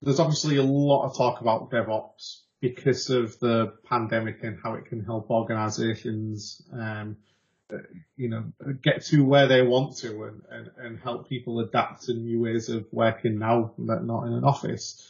[0.00, 4.86] there's obviously a lot of talk about DevOps because of the pandemic and how it
[4.86, 7.16] can help organizations, um,
[8.16, 8.44] you know,
[8.82, 12.68] get to where they want to and, and, and help people adapt to new ways
[12.68, 15.06] of working now, that not in an office.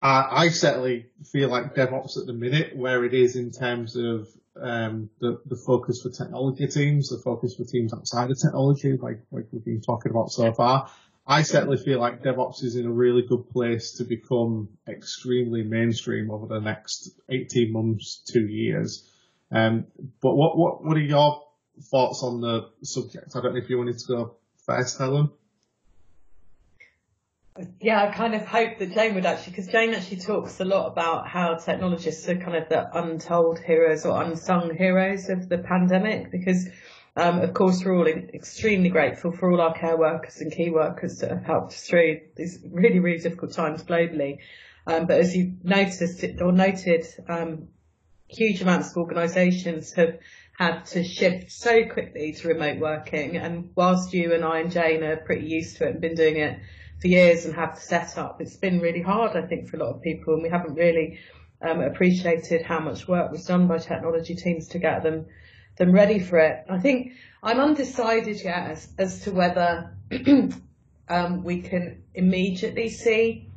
[0.00, 4.28] I, I certainly feel like DevOps at the minute, where it is in terms of
[4.60, 9.20] um, the, the focus for technology teams, the focus for teams outside of technology, like,
[9.30, 10.90] like we've been talking about so far,
[11.26, 16.30] I certainly feel like DevOps is in a really good place to become extremely mainstream
[16.30, 19.08] over the next 18 months, two years.
[19.52, 19.86] Um,
[20.20, 21.42] but what, what, what are your
[21.90, 23.36] thoughts on the subject?
[23.36, 24.34] I don't know if you wanted to go
[24.66, 25.30] first, Helen.
[27.80, 30.86] Yeah, I kind of hope that Jayne would actually, because Jayne actually talks a lot
[30.90, 36.30] about how technologists are kind of the untold heroes or unsung heroes of the pandemic
[36.30, 36.66] because
[37.14, 41.18] um, of course, we're all extremely grateful for all our care workers and key workers
[41.18, 44.38] that have helped us through these really, really difficult times globally.
[44.86, 47.68] Um, but as you noticed or noted, um,
[48.28, 50.18] huge amounts of organisations have
[50.58, 53.36] had to shift so quickly to remote working.
[53.36, 56.38] And whilst you and I and Jayne are pretty used to it and been doing
[56.38, 56.60] it
[57.00, 59.94] for years and have the setup, it's been really hard, I think, for a lot
[59.94, 60.34] of people.
[60.34, 61.18] And we haven't really
[61.60, 65.26] um, appreciated how much work was done by technology teams to get them
[65.76, 66.64] them ready for it.
[66.68, 67.12] I think
[67.42, 69.96] I'm undecided yet as, as to whether
[71.08, 73.48] um, we can immediately see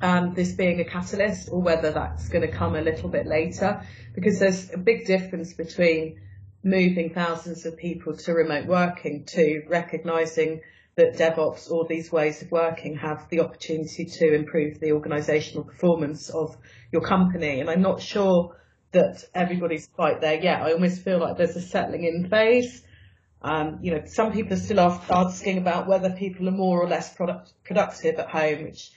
[0.00, 3.82] um, this being a catalyst or whether that's going to come a little bit later
[4.14, 6.20] because there's a big difference between
[6.62, 10.60] moving thousands of people to remote working to recognizing
[10.96, 16.28] that DevOps or these ways of working have the opportunity to improve the organizational performance
[16.30, 16.56] of
[16.92, 17.60] your company.
[17.60, 18.56] And I'm not sure
[18.92, 20.62] that everybody's quite there yet.
[20.62, 22.82] I almost feel like there's a settling in phase.
[23.42, 27.14] Um, you know, some people are still asking about whether people are more or less
[27.14, 28.90] product, productive at home, which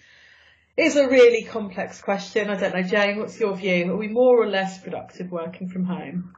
[0.76, 2.50] is a really complex question.
[2.50, 3.92] I don't know, Jayne, what's your view?
[3.92, 6.36] Are we more or less productive working from home?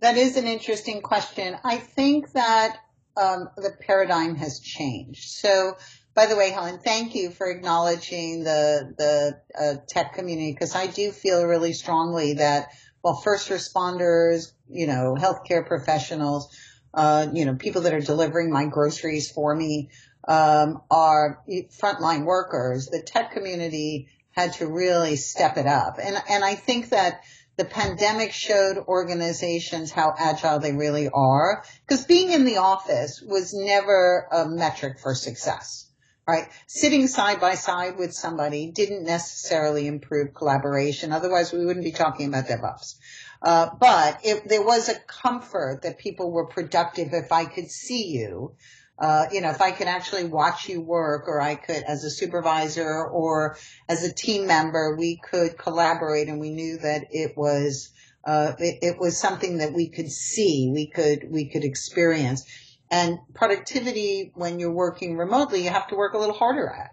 [0.00, 1.56] That is an interesting question.
[1.62, 2.76] I think that
[3.16, 5.28] um, the paradigm has changed.
[5.30, 5.76] So,
[6.14, 10.86] by the way, Helen, thank you for acknowledging the the uh, tech community because I
[10.86, 12.68] do feel really strongly that
[13.02, 16.56] well, first responders, you know, healthcare professionals,
[16.94, 19.90] uh, you know, people that are delivering my groceries for me,
[20.28, 21.42] um, are
[21.80, 22.86] frontline workers.
[22.86, 25.98] The tech community had to really step it up.
[26.02, 27.22] And, and I think that
[27.56, 33.52] the pandemic showed organizations how agile they really are because being in the office was
[33.52, 35.91] never a metric for success
[36.26, 36.48] right?
[36.66, 41.12] Sitting side by side with somebody didn't necessarily improve collaboration.
[41.12, 42.96] Otherwise, we wouldn't be talking about DevOps.
[43.42, 48.06] Uh, but if there was a comfort that people were productive if I could see
[48.06, 48.54] you,
[48.98, 52.10] uh, you know, if I could actually watch you work or I could, as a
[52.10, 53.56] supervisor or
[53.88, 57.90] as a team member, we could collaborate and we knew that it was,
[58.24, 62.44] uh, it, it was something that we could see, we could, we could experience.
[62.92, 66.90] And productivity when you're working remotely, you have to work a little harder at.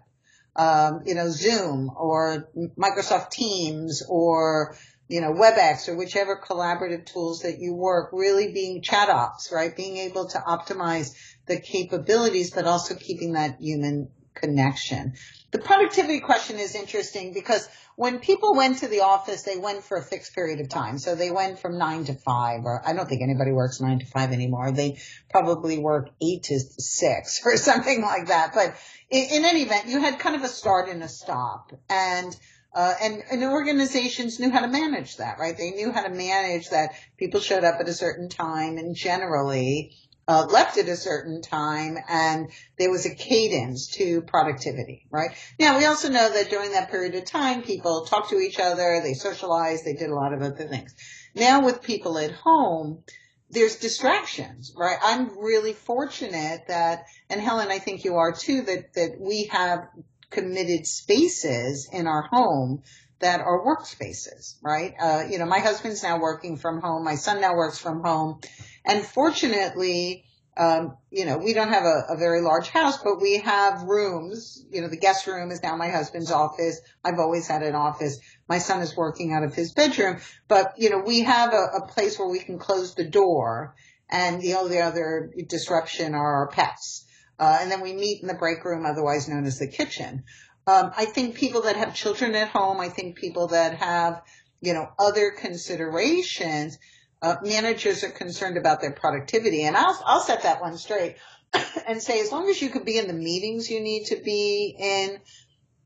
[0.56, 4.74] Um, you know, Zoom or Microsoft Teams or
[5.10, 9.76] you know, WebEx or whichever collaborative tools that you work, really being chat ops, right?
[9.76, 15.14] Being able to optimize the capabilities, but also keeping that human connection.
[15.50, 19.96] The productivity question is interesting because when people went to the office, they went for
[19.96, 20.98] a fixed period of time.
[20.98, 24.06] So they went from nine to five, or I don't think anybody works nine to
[24.06, 24.70] five anymore.
[24.70, 24.98] They
[25.28, 28.52] probably work eight to six or something like that.
[28.54, 28.76] But
[29.10, 31.72] in, in any event, you had kind of a start and a stop.
[31.88, 32.36] And
[32.72, 35.56] uh, and, and organizations knew how to manage that, right?
[35.58, 39.92] They knew how to manage that people showed up at a certain time and generally
[40.30, 45.30] uh, left at a certain time and there was a cadence to productivity, right?
[45.58, 49.00] Now we also know that during that period of time, people talked to each other,
[49.02, 50.94] they socialized, they did a lot of other things.
[51.34, 53.02] Now with people at home,
[53.50, 54.98] there's distractions, right?
[55.02, 59.88] I'm really fortunate that, and Helen, I think you are too, that, that we have
[60.30, 62.84] committed spaces in our home
[63.18, 64.94] that are workspaces, right?
[65.00, 67.04] Uh, you know, my husband's now working from home.
[67.04, 68.40] My son now works from home.
[68.84, 70.24] And fortunately,
[70.56, 74.64] um, you know, we don't have a, a, very large house, but we have rooms.
[74.70, 76.80] You know, the guest room is now my husband's office.
[77.04, 78.18] I've always had an office.
[78.48, 80.18] My son is working out of his bedroom,
[80.48, 83.74] but you know, we have a, a place where we can close the door
[84.10, 87.06] and the only other disruption are our pets.
[87.38, 90.24] Uh, and then we meet in the break room, otherwise known as the kitchen.
[90.66, 94.22] Um, I think people that have children at home, I think people that have,
[94.60, 96.78] you know, other considerations,
[97.22, 99.62] uh, managers are concerned about their productivity.
[99.64, 101.16] And I'll, I'll set that one straight
[101.86, 104.74] and say, as long as you can be in the meetings you need to be
[104.78, 105.18] in,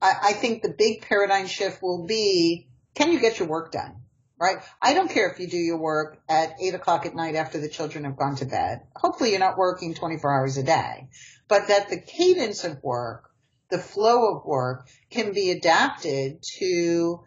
[0.00, 3.96] I, I think the big paradigm shift will be, can you get your work done?
[4.38, 4.58] Right?
[4.82, 7.68] I don't care if you do your work at eight o'clock at night after the
[7.68, 8.80] children have gone to bed.
[8.94, 11.08] Hopefully you're not working 24 hours a day,
[11.48, 13.30] but that the cadence of work,
[13.70, 17.20] the flow of work can be adapted to,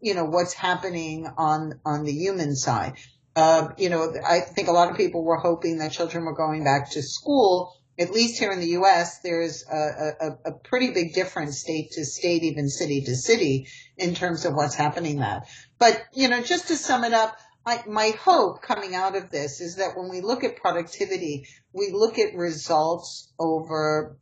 [0.00, 2.94] you know, what's happening on, on the human side.
[3.36, 6.64] Uh, you know, I think a lot of people were hoping that children were going
[6.64, 7.72] back to school.
[7.98, 12.04] At least here in the U.S., there's a, a, a pretty big difference state to
[12.04, 15.48] state, even city to city in terms of what's happening that.
[15.78, 19.60] But, you know, just to sum it up, I, my hope coming out of this
[19.60, 24.18] is that when we look at productivity, we look at results over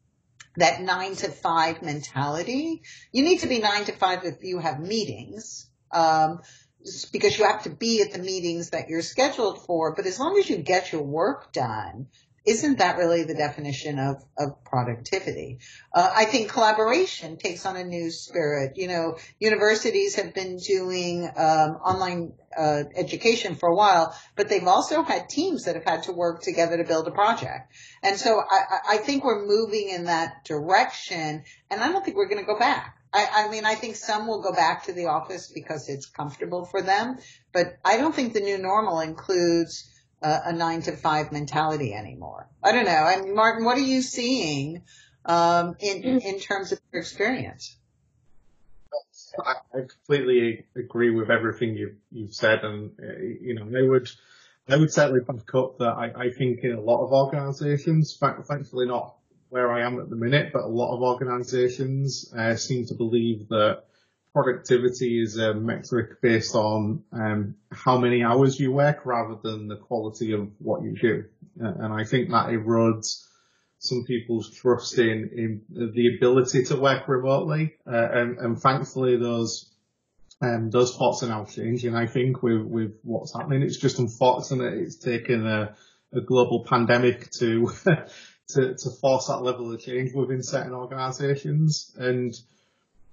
[0.57, 2.83] that nine to five mentality.
[3.11, 5.69] You need to be nine to five if you have meetings.
[5.91, 6.41] Um,
[7.13, 9.95] because you have to be at the meetings that you're scheduled for.
[9.95, 12.09] But as long as you get your work done,
[12.45, 15.61] isn't that really the definition of, of productivity?
[15.95, 18.73] Uh, I think collaboration takes on a new spirit.
[18.77, 24.67] You know, universities have been doing um, online uh, education for a while, but they've
[24.67, 27.73] also had teams that have had to work together to build a project.
[28.03, 32.29] And so I, I think we're moving in that direction, and I don't think we're
[32.29, 32.97] going to go back.
[33.13, 36.65] I, I mean, I think some will go back to the office because it's comfortable
[36.65, 37.19] for them,
[37.53, 39.89] but I don't think the new normal includes
[40.23, 42.49] uh, a nine to five mentality anymore.
[42.63, 42.93] I don't know.
[42.93, 44.83] I mean, Martin, what are you seeing
[45.27, 47.77] um, in in terms of your experience?
[49.45, 54.11] I, completely agree with everything you've you've said, and uh, you know, I would
[54.69, 58.87] I would certainly back up that I, I think in a lot of organisations, thankfully
[58.87, 59.17] not
[59.53, 63.49] where I am at the minute, but a lot of organisations uh, seem to believe
[63.49, 63.83] that
[64.33, 69.77] productivity is a metric based on um, how many hours you work rather than the
[69.77, 71.25] quality of what you do.
[71.63, 73.27] Uh, and I think that erodes
[73.79, 77.75] some people's trust in, in the ability to work remotely.
[77.87, 79.71] Uh, and, and, thankfully those
[80.41, 81.95] um, those thoughts are now changing.
[81.95, 85.77] I think with with what's happening, it's just unfortunate it's taken a,
[86.15, 87.71] a global pandemic to
[88.55, 91.95] to, to force that level of change within certain organisations.
[91.99, 92.35] And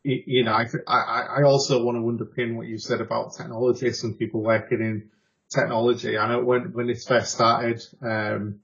[0.04, 3.92] you know, I, I I also want to underpin what you said about technology.
[3.92, 5.10] Some people working in
[5.50, 6.18] technology.
[6.18, 8.60] I know when when this first started, um,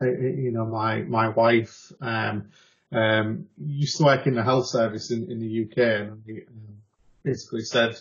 [0.00, 2.50] you know, my my wife um,
[2.90, 6.10] um, used to work in the health service in, in the UK, and
[6.48, 6.76] um,
[7.22, 7.96] basically said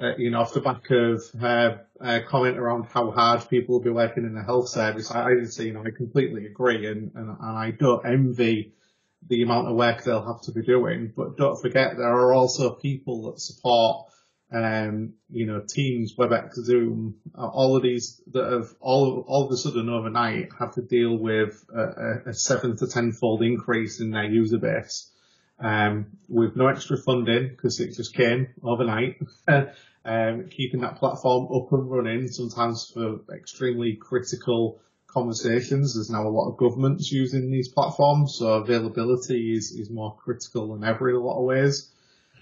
[0.00, 3.84] uh, you know, off the back of her uh, comment around how hard people will
[3.84, 7.12] be working in the health service, I, I say, you know, I completely agree, and,
[7.14, 8.72] and, and I don't envy
[9.28, 11.12] the amount of work they'll have to be doing.
[11.14, 14.06] But don't forget, there are also people that support,
[14.50, 19.52] um, you know, Teams, WebEx, Zoom, uh, all of these that have all all of
[19.52, 24.24] a sudden overnight have to deal with a, a seven to tenfold increase in their
[24.24, 25.10] user base.
[25.62, 29.20] Um, with no extra funding because it just came overnight.
[30.04, 35.94] um, keeping that platform up and running, sometimes for extremely critical conversations.
[35.94, 40.74] There's now a lot of governments using these platforms, so availability is, is more critical
[40.74, 41.90] than ever in a lot of ways.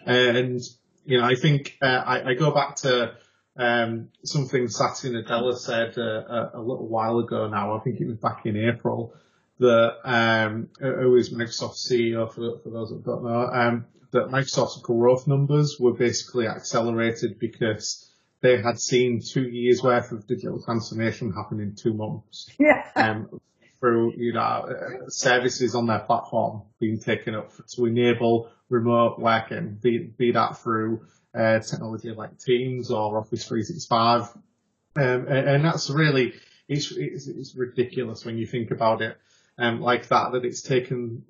[0.07, 0.61] And,
[1.05, 3.15] you know, I think, uh, I, I, go back to,
[3.57, 8.07] um, something Satya Nadella said uh, a, a, little while ago now, I think it
[8.07, 9.15] was back in April,
[9.59, 14.81] that, um, who is Microsoft CEO for, for those that don't know, um, that Microsoft's
[14.81, 21.33] growth numbers were basically accelerated because they had seen two years worth of digital transformation
[21.33, 22.49] happen in two months.
[22.59, 22.87] Yeah.
[22.97, 23.41] Um,
[23.81, 29.79] through, you know, uh, services on their platform being taken up to enable remote working,
[29.81, 34.23] be, be that through uh, technology like Teams or Office 365.
[34.23, 36.35] Um, and, and, that's really,
[36.69, 39.17] it's, it's, it's, ridiculous when you think about it,
[39.59, 41.25] um, like that, that it's taken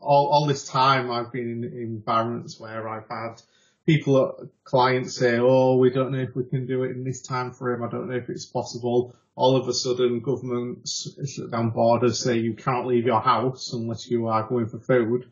[0.00, 3.42] all, all this time I've been in, environments where I've had
[3.84, 7.52] people, clients say, oh, we don't know if we can do it in this time
[7.52, 7.82] frame.
[7.82, 9.14] I don't know if it's possible.
[9.34, 14.10] All of a sudden, governments shut down borders, say you can't leave your house unless
[14.10, 15.26] you are going for food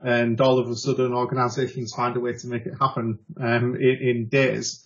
[0.00, 3.96] and all of a sudden organisations find a way to make it happen um, in,
[4.00, 4.84] in, days.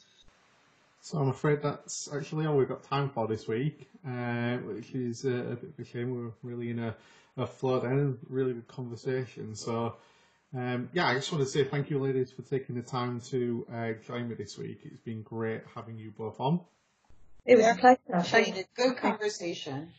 [1.03, 5.25] So I'm afraid that's actually all we've got time for this week, uh, which is
[5.25, 6.15] a, a, bit of a shame.
[6.15, 6.95] We're really in a,
[7.37, 9.55] a flow then, really good conversation.
[9.55, 9.97] So
[10.55, 13.67] um, yeah, I just want to say thank you, ladies, for taking the time to
[13.73, 14.81] uh, join me this week.
[14.85, 16.61] It's been great having you both on.
[17.47, 18.65] It was a pleasure.
[18.75, 19.91] Good conversation.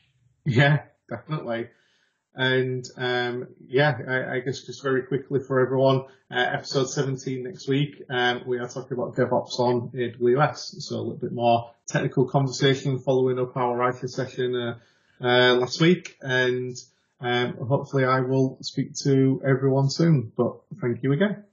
[0.46, 1.70] Yeah, definitely.
[2.36, 7.68] And um, yeah, I, I, guess just very quickly for everyone, uh, episode 17 next
[7.68, 10.82] week, um, we are talking about DevOps on AWS.
[10.82, 14.78] So a little bit more technical conversation following up our writer session uh,
[15.22, 16.18] uh, last week.
[16.22, 16.76] And
[17.24, 20.32] um, hopefully I will speak to everyone soon.
[20.36, 21.44] But thank you again.